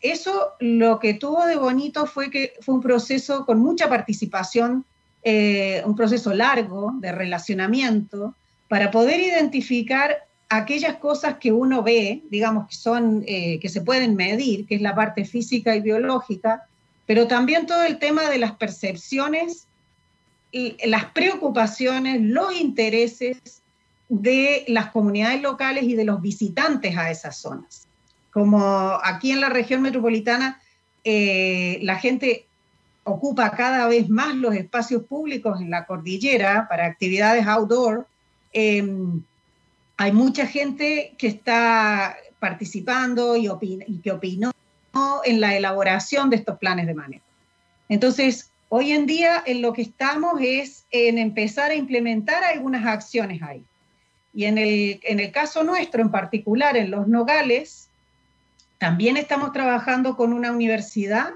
eso 0.00 0.52
lo 0.60 0.98
que 0.98 1.14
tuvo 1.14 1.46
de 1.46 1.56
bonito 1.56 2.06
fue 2.06 2.30
que 2.30 2.54
fue 2.60 2.76
un 2.76 2.80
proceso 2.80 3.44
con 3.44 3.60
mucha 3.60 3.88
participación, 3.88 4.84
eh, 5.22 5.82
un 5.84 5.94
proceso 5.94 6.32
largo 6.34 6.92
de 6.98 7.12
relacionamiento, 7.12 8.34
para 8.68 8.90
poder 8.90 9.20
identificar 9.20 10.26
aquellas 10.48 10.96
cosas 10.96 11.38
que 11.38 11.52
uno 11.52 11.82
ve, 11.82 12.22
digamos 12.30 12.68
que 12.68 12.74
son, 12.74 13.24
eh, 13.26 13.58
que 13.60 13.68
se 13.68 13.80
pueden 13.80 14.16
medir, 14.16 14.66
que 14.66 14.74
es 14.74 14.82
la 14.82 14.94
parte 14.94 15.24
física 15.24 15.74
y 15.74 15.80
biológica, 15.80 16.66
pero 17.06 17.26
también 17.26 17.66
todo 17.66 17.84
el 17.84 17.98
tema 17.98 18.28
de 18.28 18.38
las 18.38 18.52
percepciones, 18.52 19.66
las 20.52 21.06
preocupaciones, 21.06 22.20
los 22.20 22.54
intereses 22.54 23.62
de 24.08 24.64
las 24.68 24.90
comunidades 24.90 25.40
locales 25.40 25.84
y 25.84 25.94
de 25.94 26.04
los 26.04 26.20
visitantes 26.20 26.96
a 26.96 27.10
esas 27.10 27.38
zonas. 27.38 27.88
Como 28.30 28.60
aquí 29.02 29.32
en 29.32 29.40
la 29.40 29.48
región 29.48 29.80
metropolitana, 29.80 30.60
eh, 31.04 31.78
la 31.82 31.98
gente 31.98 32.46
ocupa 33.04 33.50
cada 33.52 33.88
vez 33.88 34.08
más 34.08 34.34
los 34.34 34.54
espacios 34.54 35.04
públicos 35.04 35.60
en 35.60 35.70
la 35.70 35.86
cordillera 35.86 36.66
para 36.68 36.86
actividades 36.86 37.46
outdoor. 37.46 38.06
Em, 38.52 39.22
hay 39.96 40.12
mucha 40.12 40.46
gente 40.46 41.14
que 41.18 41.28
está 41.28 42.16
participando 42.38 43.36
y, 43.36 43.48
y 43.86 43.98
que 43.98 44.12
opinó 44.12 44.52
en 45.24 45.40
la 45.40 45.56
elaboración 45.56 46.28
de 46.28 46.36
estos 46.36 46.58
planes 46.58 46.86
de 46.86 46.94
manejo. 46.94 47.24
Entonces, 47.88 48.51
hoy 48.74 48.92
en 48.92 49.04
día 49.04 49.42
en 49.44 49.60
lo 49.60 49.74
que 49.74 49.82
estamos 49.82 50.40
es 50.40 50.86
en 50.90 51.18
empezar 51.18 51.70
a 51.70 51.74
implementar 51.74 52.42
algunas 52.42 52.86
acciones 52.86 53.42
ahí. 53.42 53.66
Y 54.32 54.46
en 54.46 54.56
el, 54.56 54.98
en 55.02 55.20
el 55.20 55.30
caso 55.30 55.62
nuestro, 55.62 56.00
en 56.00 56.10
particular 56.10 56.74
en 56.78 56.90
los 56.90 57.06
nogales, 57.06 57.90
también 58.78 59.18
estamos 59.18 59.52
trabajando 59.52 60.16
con 60.16 60.32
una 60.32 60.52
universidad, 60.52 61.34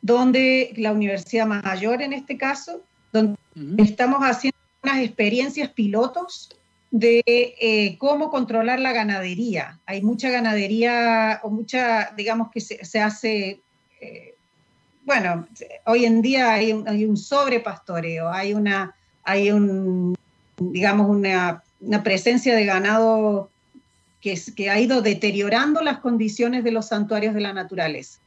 donde 0.00 0.72
la 0.76 0.92
Universidad 0.92 1.44
Mayor 1.44 2.00
en 2.00 2.14
este 2.14 2.38
caso, 2.38 2.82
donde 3.12 3.36
estamos 3.76 4.22
haciendo 4.22 4.56
unas 4.82 5.00
experiencias 5.00 5.68
pilotos 5.68 6.48
de 6.90 7.22
eh, 7.26 7.98
cómo 7.98 8.30
controlar 8.30 8.80
la 8.80 8.94
ganadería. 8.94 9.78
Hay 9.84 10.00
mucha 10.00 10.30
ganadería 10.30 11.38
o 11.42 11.50
mucha, 11.50 12.14
digamos 12.16 12.50
que 12.50 12.62
se, 12.62 13.00
hace, 13.00 13.60
eh, 14.00 14.31
bueno, 15.04 15.46
hoy 15.86 16.04
en 16.04 16.22
día 16.22 16.52
hay 16.52 16.72
un, 16.72 16.88
hay 16.88 17.04
un, 17.04 17.16
sobrepastoreo, 17.16 18.30
hay 18.30 18.54
una, 18.54 18.94
hay 19.24 19.50
un, 19.50 20.16
digamos, 20.58 21.08
una, 21.08 21.62
una 21.80 22.02
presencia 22.02 22.54
de 22.54 22.64
ganado 22.64 23.50
que, 24.20 24.40
que, 24.54 24.70
ha 24.70 24.78
ido 24.78 25.02
deteriorando 25.02 25.82
las 25.82 25.98
condiciones 25.98 26.64
de 26.64 26.70
los 26.70 26.88
santuarios 26.88 27.34
de 27.34 27.40
la 27.40 27.52
naturaleza. 27.52 28.18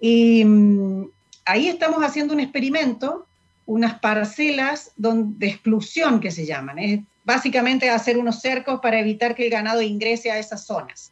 Y 0.00 0.44
mm, 0.44 1.08
ahí 1.44 1.68
estamos 1.68 2.02
haciendo 2.02 2.34
un 2.34 2.40
experimento, 2.40 3.26
unas 3.66 3.98
parcelas 4.00 4.92
de 4.96 5.46
exclusión 5.46 6.20
que 6.20 6.30
se 6.30 6.46
llaman 6.46 7.06
básicamente 7.24 7.90
hacer 7.90 8.18
unos 8.18 8.40
cercos 8.40 8.80
para 8.80 9.00
evitar 9.00 9.34
que 9.34 9.46
el 9.46 9.50
ganado 9.50 9.82
ingrese 9.82 10.30
a 10.30 10.38
esas 10.38 10.64
zonas. 10.64 11.10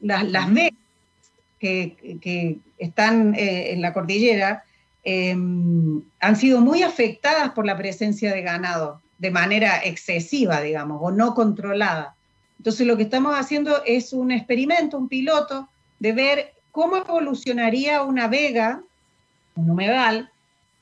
Las, 0.00 0.24
las 0.30 0.48
que, 1.58 2.58
están 2.78 3.34
eh, 3.34 3.72
en 3.72 3.80
la 3.80 3.92
cordillera 3.92 4.64
em, 5.02 6.02
han 6.20 6.36
sido 6.36 6.60
muy 6.60 6.82
afectadas 6.82 7.52
por 7.52 7.64
la 7.64 7.76
presencia 7.76 8.34
de 8.34 8.42
ganado 8.42 9.00
de 9.18 9.30
manera 9.30 9.82
excesiva, 9.82 10.60
digamos, 10.60 10.98
o 11.00 11.10
no 11.10 11.34
controlada. 11.34 12.14
Entonces 12.58 12.86
lo 12.86 12.96
que 12.96 13.04
estamos 13.04 13.34
haciendo 13.34 13.82
es 13.84 14.12
un 14.12 14.30
experimento, 14.30 14.98
un 14.98 15.08
piloto, 15.08 15.68
de 15.98 16.12
ver 16.12 16.54
cómo 16.70 16.96
evolucionaría 16.96 18.02
una 18.02 18.28
vega, 18.28 18.82
un 19.54 19.70
humedal, 19.70 20.30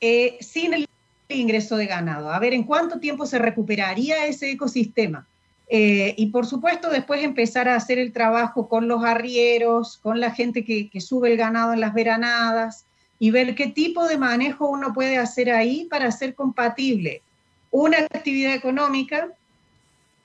eh, 0.01 0.37
sin 0.41 0.75
el 0.75 0.89
ingreso 1.29 1.77
de 1.77 1.87
ganado, 1.87 2.31
a 2.31 2.39
ver 2.39 2.53
en 2.53 2.65
cuánto 2.65 2.99
tiempo 2.99 3.27
se 3.27 3.39
recuperaría 3.39 4.27
ese 4.27 4.51
ecosistema. 4.51 5.27
Eh, 5.69 6.15
y 6.19 6.27
por 6.27 6.47
supuesto 6.47 6.91
después 6.91 7.23
empezar 7.23 7.69
a 7.69 7.77
hacer 7.77 7.99
el 7.99 8.13
trabajo 8.13 8.69
con 8.69 8.87
los 8.87 9.03
arrieros, 9.03 9.99
con 9.99 10.21
la 10.21 10.31
gente 10.31 10.65
que, 10.65 10.91
sube 11.01 11.33
el 11.33 11.39
ganado 11.39 11.73
en 11.73 11.81
las 11.81 11.95
veranadas 11.95 12.85
y 13.19 13.31
ver 13.31 13.55
qué 13.55 13.69
tipo 13.69 14.07
de 14.07 14.19
manejo 14.19 14.69
uno 14.69 14.93
puede 14.93 15.17
hacer 15.17 15.51
ahí 15.51 15.87
para 15.91 16.09
hacer 16.09 16.35
compatible 16.35 17.23
una 17.71 17.99
actividad 17.99 18.55
económica, 18.55 19.29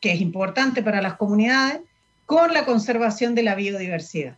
que 0.01 0.11
es 0.11 0.21
importante 0.21 0.83
para 0.83 1.01
las 1.01 1.15
comunidades, 1.15 1.81
con 2.25 2.53
la 2.53 2.65
conservación 2.65 3.33
de 3.33 3.43
la 3.43 3.55
biodiversidad. 3.55 4.37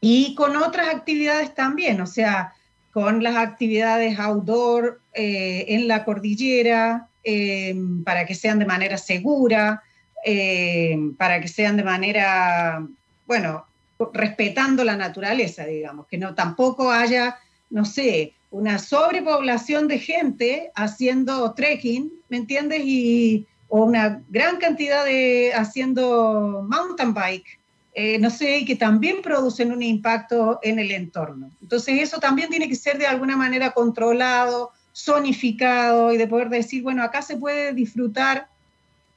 Y 0.00 0.36
con 0.36 0.56
otras 0.56 0.94
actividades 0.94 1.54
también, 1.54 2.00
o 2.00 2.06
sea, 2.06 2.54
con 2.92 3.24
las 3.24 3.34
actividades 3.36 4.18
outdoor 4.20 5.00
eh, 5.14 5.64
en 5.68 5.88
la 5.88 6.04
cordillera, 6.04 7.08
eh, 7.24 7.74
para 8.04 8.24
que 8.24 8.36
sean 8.36 8.60
de 8.60 8.66
manera 8.66 8.98
segura, 8.98 9.82
eh, 10.30 10.94
para 11.16 11.40
que 11.40 11.48
sean 11.48 11.78
de 11.78 11.84
manera, 11.84 12.86
bueno, 13.26 13.64
respetando 14.12 14.84
la 14.84 14.94
naturaleza, 14.94 15.64
digamos, 15.64 16.06
que 16.06 16.18
no 16.18 16.34
tampoco 16.34 16.92
haya, 16.92 17.38
no 17.70 17.86
sé, 17.86 18.34
una 18.50 18.78
sobrepoblación 18.78 19.88
de 19.88 19.98
gente 19.98 20.70
haciendo 20.74 21.54
trekking, 21.54 22.12
¿me 22.28 22.36
entiendes? 22.36 22.82
Y, 22.84 23.46
o 23.68 23.84
una 23.84 24.22
gran 24.28 24.58
cantidad 24.58 25.04
de 25.06 25.52
haciendo 25.54 26.66
mountain 26.68 27.14
bike 27.14 27.58
eh, 28.00 28.16
no 28.18 28.30
sé, 28.30 28.64
que 28.64 28.76
también 28.76 29.22
producen 29.22 29.72
un 29.72 29.82
impacto 29.82 30.60
en 30.62 30.78
el 30.78 30.92
entorno. 30.92 31.50
Entonces 31.60 32.00
eso 32.00 32.20
también 32.20 32.48
tiene 32.48 32.68
que 32.68 32.76
ser 32.76 32.96
de 32.96 33.08
alguna 33.08 33.36
manera 33.36 33.72
controlado, 33.72 34.70
zonificado 34.94 36.12
y 36.12 36.16
de 36.16 36.28
poder 36.28 36.48
decir, 36.48 36.84
bueno, 36.84 37.02
acá 37.02 37.22
se 37.22 37.36
puede 37.36 37.72
disfrutar, 37.72 38.46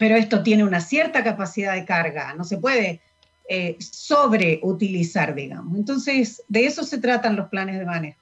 pero 0.01 0.15
esto 0.15 0.41
tiene 0.41 0.63
una 0.63 0.81
cierta 0.81 1.23
capacidad 1.23 1.75
de 1.75 1.85
carga, 1.85 2.33
no 2.33 2.43
se 2.43 2.57
puede 2.57 3.01
eh, 3.47 3.77
sobreutilizar, 3.79 5.35
digamos. 5.35 5.77
Entonces, 5.77 6.41
de 6.47 6.65
eso 6.65 6.83
se 6.83 6.97
tratan 6.97 7.35
los 7.35 7.49
planes 7.49 7.77
de 7.77 7.85
manejo. 7.85 8.19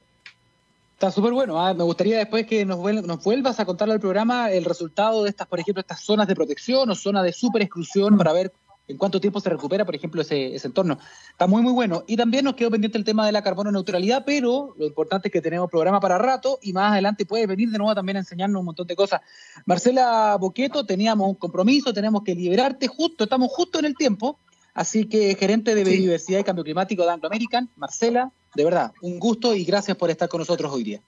Está 0.95 1.09
súper 1.09 1.31
bueno. 1.31 1.57
¿ah? 1.57 1.73
Me 1.73 1.85
gustaría 1.85 2.17
después 2.17 2.45
que 2.45 2.65
nos, 2.65 2.79
nos, 3.05 3.23
vuelvas 3.23 3.61
a 3.61 3.65
contar 3.65 3.89
al 3.89 4.01
programa 4.01 4.51
el 4.51 4.65
resultado 4.65 5.23
de 5.23 5.29
estas, 5.29 5.47
por 5.47 5.61
ejemplo, 5.61 5.79
estas 5.79 6.01
zonas 6.01 6.27
de 6.27 6.35
protección 6.35 6.89
o 6.89 6.95
zonas 6.95 7.23
de 7.23 7.31
super 7.31 7.61
exclusión 7.61 8.17
para 8.17 8.33
ver 8.33 8.51
en 8.89 8.97
cuánto 8.97 9.21
tiempo 9.21 9.39
se 9.39 9.49
recupera, 9.49 9.85
por 9.85 9.95
ejemplo, 9.95 10.21
ese, 10.21 10.55
entorno. 10.63 10.97
Está 11.29 11.45
muy, 11.45 11.61
muy 11.61 11.71
bueno. 11.71 12.03
Y 12.07 12.17
también 12.17 12.43
nos 12.43 12.55
quedó 12.55 12.71
pendiente 12.71 12.97
el 12.97 13.03
tema 13.03 13.23
de 13.23 13.31
la 13.31 13.43
carbono 13.43 13.71
neutralidad, 13.71 14.23
pero 14.25 14.73
lo 14.77 14.85
importante 14.85 15.27
es 15.27 15.31
que 15.31 15.41
tenemos 15.41 15.69
programa 15.69 15.99
para 15.99 16.17
rato 16.17 16.57
y 16.61 16.73
más 16.73 16.91
adelante 16.91 17.25
puede 17.25 17.45
venir 17.45 17.69
de 17.69 17.77
nuevo 17.77 17.93
también 17.93 18.17
a 18.17 18.21
enseñarnos 18.21 18.59
un 18.59 18.65
montón 18.65 18.87
de 18.87 18.95
cosas. 18.95 19.21
Marcela 19.67 20.35
Boqueto, 20.37 20.85
teníamos 20.85 21.29
un 21.29 21.35
compromiso, 21.35 21.93
tenemos 21.93 22.23
que 22.23 22.33
liberarte 22.33 22.87
justo, 22.87 23.25
estamos 23.25 23.51
justo 23.51 23.77
en 23.77 23.85
el 23.85 23.95
tiempo. 23.95 24.39
Así 24.73 25.05
que, 25.05 25.35
gerente 25.35 25.75
de 25.75 25.83
Biodiversidad 25.83 26.39
y 26.39 26.43
Cambio 26.43 26.63
Climático 26.63 27.03
de 27.03 27.11
Anglo 27.11 27.27
American, 27.27 27.69
Marcela, 27.75 28.31
de 28.55 28.63
verdad, 28.63 28.91
un 29.01 29.19
gusto 29.19 29.53
y 29.53 29.65
gracias 29.65 29.97
por 29.97 30.09
estar 30.09 30.27
con 30.27 30.39
nosotros 30.39 30.71
hoy 30.71 30.83
día. 30.83 31.01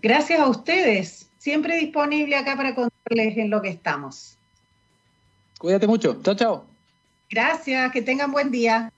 Gracias 0.00 0.38
a 0.38 0.46
ustedes, 0.46 1.28
siempre 1.38 1.78
disponible 1.78 2.36
acá 2.36 2.56
para 2.56 2.74
contarles 2.76 3.36
en 3.38 3.50
lo 3.50 3.60
que 3.60 3.70
estamos. 3.70 4.36
Cuídate 5.58 5.86
mucho. 5.86 6.20
Chao, 6.22 6.34
chao. 6.34 6.75
Gracias, 7.30 7.92
que 7.92 8.02
tengan 8.02 8.32
buen 8.32 8.50
día. 8.50 8.92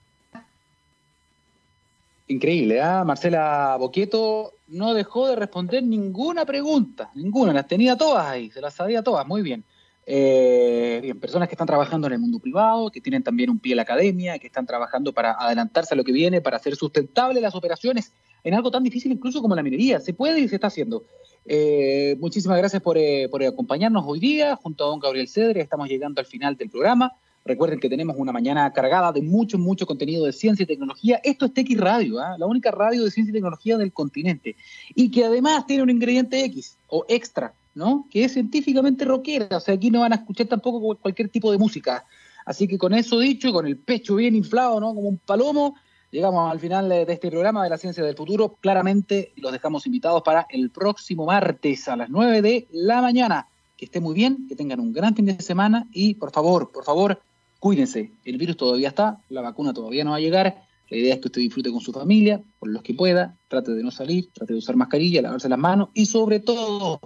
Increíble, 2.27 2.79
¿ah? 2.79 3.03
Marcela 3.03 3.75
Boquieto 3.79 4.53
no 4.67 4.93
dejó 4.93 5.27
de 5.27 5.35
responder 5.35 5.83
ninguna 5.83 6.45
pregunta, 6.45 7.09
ninguna, 7.15 7.53
las 7.53 7.67
tenía 7.67 7.97
todas 7.97 8.27
ahí, 8.27 8.51
se 8.51 8.61
las 8.61 8.75
sabía 8.75 9.01
todas, 9.01 9.25
muy 9.25 9.41
bien. 9.41 9.63
Eh, 10.05 10.99
bien, 11.01 11.19
personas 11.19 11.47
que 11.47 11.53
están 11.53 11.67
trabajando 11.67 12.07
en 12.07 12.13
el 12.13 12.19
mundo 12.19 12.39
privado, 12.39 12.89
que 12.91 13.01
tienen 13.01 13.23
también 13.23 13.49
un 13.49 13.59
pie 13.59 13.73
en 13.73 13.77
la 13.77 13.83
academia, 13.83 14.39
que 14.39 14.47
están 14.47 14.65
trabajando 14.65 15.13
para 15.13 15.33
adelantarse 15.33 15.93
a 15.93 15.97
lo 15.97 16.03
que 16.03 16.11
viene, 16.11 16.41
para 16.41 16.57
hacer 16.57 16.75
sustentables 16.75 17.41
las 17.41 17.55
operaciones 17.55 18.13
en 18.43 18.53
algo 18.53 18.71
tan 18.71 18.83
difícil 18.83 19.11
incluso 19.11 19.41
como 19.41 19.55
la 19.55 19.63
minería. 19.63 19.99
Se 19.99 20.13
puede 20.13 20.39
y 20.39 20.47
se 20.47 20.55
está 20.55 20.67
haciendo. 20.67 21.03
Eh, 21.45 22.15
muchísimas 22.19 22.57
gracias 22.57 22.81
por, 22.81 22.97
eh, 22.97 23.27
por, 23.29 23.43
acompañarnos 23.43 24.03
hoy 24.05 24.19
día 24.19 24.55
junto 24.55 24.83
a 24.83 24.87
don 24.87 24.99
Gabriel 24.99 25.27
Cedre. 25.27 25.61
Estamos 25.61 25.87
llegando 25.87 26.21
al 26.21 26.27
final 26.27 26.55
del 26.55 26.69
programa. 26.69 27.13
Recuerden 27.49 27.79
que 27.79 27.89
tenemos 27.89 28.15
una 28.19 28.31
mañana 28.31 28.71
cargada 28.71 29.11
de 29.11 29.23
mucho, 29.23 29.57
mucho 29.57 29.87
contenido 29.87 30.23
de 30.23 30.31
ciencia 30.31 30.61
y 30.61 30.67
tecnología. 30.67 31.19
Esto 31.23 31.47
es 31.47 31.53
TX 31.55 31.77
Radio, 31.79 32.19
¿ah? 32.19 32.35
la 32.37 32.45
única 32.45 32.69
radio 32.69 33.03
de 33.03 33.09
ciencia 33.09 33.31
y 33.31 33.33
tecnología 33.33 33.75
del 33.75 33.91
continente. 33.91 34.55
Y 34.93 35.09
que 35.09 35.25
además 35.25 35.65
tiene 35.65 35.81
un 35.81 35.89
ingrediente 35.89 36.45
X 36.45 36.77
o 36.85 37.05
extra, 37.09 37.55
¿no? 37.73 38.05
Que 38.11 38.23
es 38.23 38.33
científicamente 38.33 39.03
rockera. 39.03 39.57
O 39.57 39.59
sea, 39.59 39.73
aquí 39.73 39.89
no 39.89 40.01
van 40.01 40.13
a 40.13 40.17
escuchar 40.17 40.45
tampoco 40.45 40.95
cualquier 40.97 41.29
tipo 41.29 41.51
de 41.51 41.57
música. 41.57 42.05
Así 42.45 42.67
que 42.67 42.77
con 42.77 42.93
eso 42.93 43.17
dicho, 43.17 43.51
con 43.51 43.65
el 43.65 43.77
pecho 43.77 44.13
bien 44.13 44.35
inflado, 44.35 44.79
¿no? 44.79 44.93
Como 44.93 45.09
un 45.09 45.17
palomo, 45.17 45.73
llegamos 46.11 46.51
al 46.51 46.59
final 46.59 46.87
de 46.87 47.01
este 47.11 47.31
programa 47.31 47.63
de 47.63 47.71
la 47.71 47.79
ciencia 47.79 48.03
del 48.03 48.15
futuro. 48.15 48.57
Claramente 48.61 49.33
los 49.37 49.51
dejamos 49.51 49.87
invitados 49.87 50.21
para 50.21 50.45
el 50.51 50.69
próximo 50.69 51.25
martes 51.25 51.87
a 51.87 51.95
las 51.95 52.11
9 52.11 52.43
de 52.43 52.67
la 52.69 53.01
mañana. 53.01 53.47
Que 53.75 53.85
esté 53.85 53.99
muy 53.99 54.13
bien, 54.13 54.45
que 54.47 54.55
tengan 54.55 54.79
un 54.79 54.93
gran 54.93 55.15
fin 55.15 55.25
de 55.25 55.41
semana 55.41 55.87
y 55.91 56.13
por 56.13 56.31
favor, 56.31 56.71
por 56.71 56.83
favor, 56.83 57.19
cuídense. 57.59 58.11
El 58.25 58.37
virus 58.37 58.57
todavía 58.57 58.89
está, 58.89 59.21
la 59.29 59.41
vacuna 59.41 59.73
todavía 59.73 60.03
no 60.03 60.11
va 60.11 60.17
a 60.17 60.21
llegar. 60.21 60.63
La 60.89 60.97
idea 60.97 61.13
es 61.13 61.19
que 61.19 61.27
usted 61.27 61.41
disfrute 61.41 61.71
con 61.71 61.81
su 61.81 61.91
familia, 61.91 62.41
por 62.57 62.69
los 62.69 62.81
que 62.81 62.93
pueda, 62.93 63.37
trate 63.47 63.73
de 63.73 63.83
no 63.83 63.91
salir, 63.91 64.29
trate 64.33 64.53
de 64.53 64.59
usar 64.59 64.75
mascarilla, 64.75 65.21
lavarse 65.21 65.47
las 65.47 65.59
manos 65.59 65.89
y 65.93 66.07
sobre 66.07 66.39
todo 66.39 66.99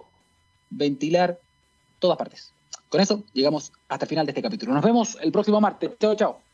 ventilar 0.70 1.40
todas 2.00 2.18
partes. 2.18 2.54
Con 2.88 3.02
eso 3.02 3.24
llegamos 3.34 3.74
hasta 3.90 4.06
el 4.06 4.10
final 4.10 4.26
de 4.26 4.32
este 4.32 4.42
capítulo. 4.42 4.74
Nos 4.74 4.84
vemos 4.84 5.18
el 5.22 5.32
próximo 5.32 5.60
martes. 5.60 5.92
Chao, 6.00 6.16
chao. 6.16 6.53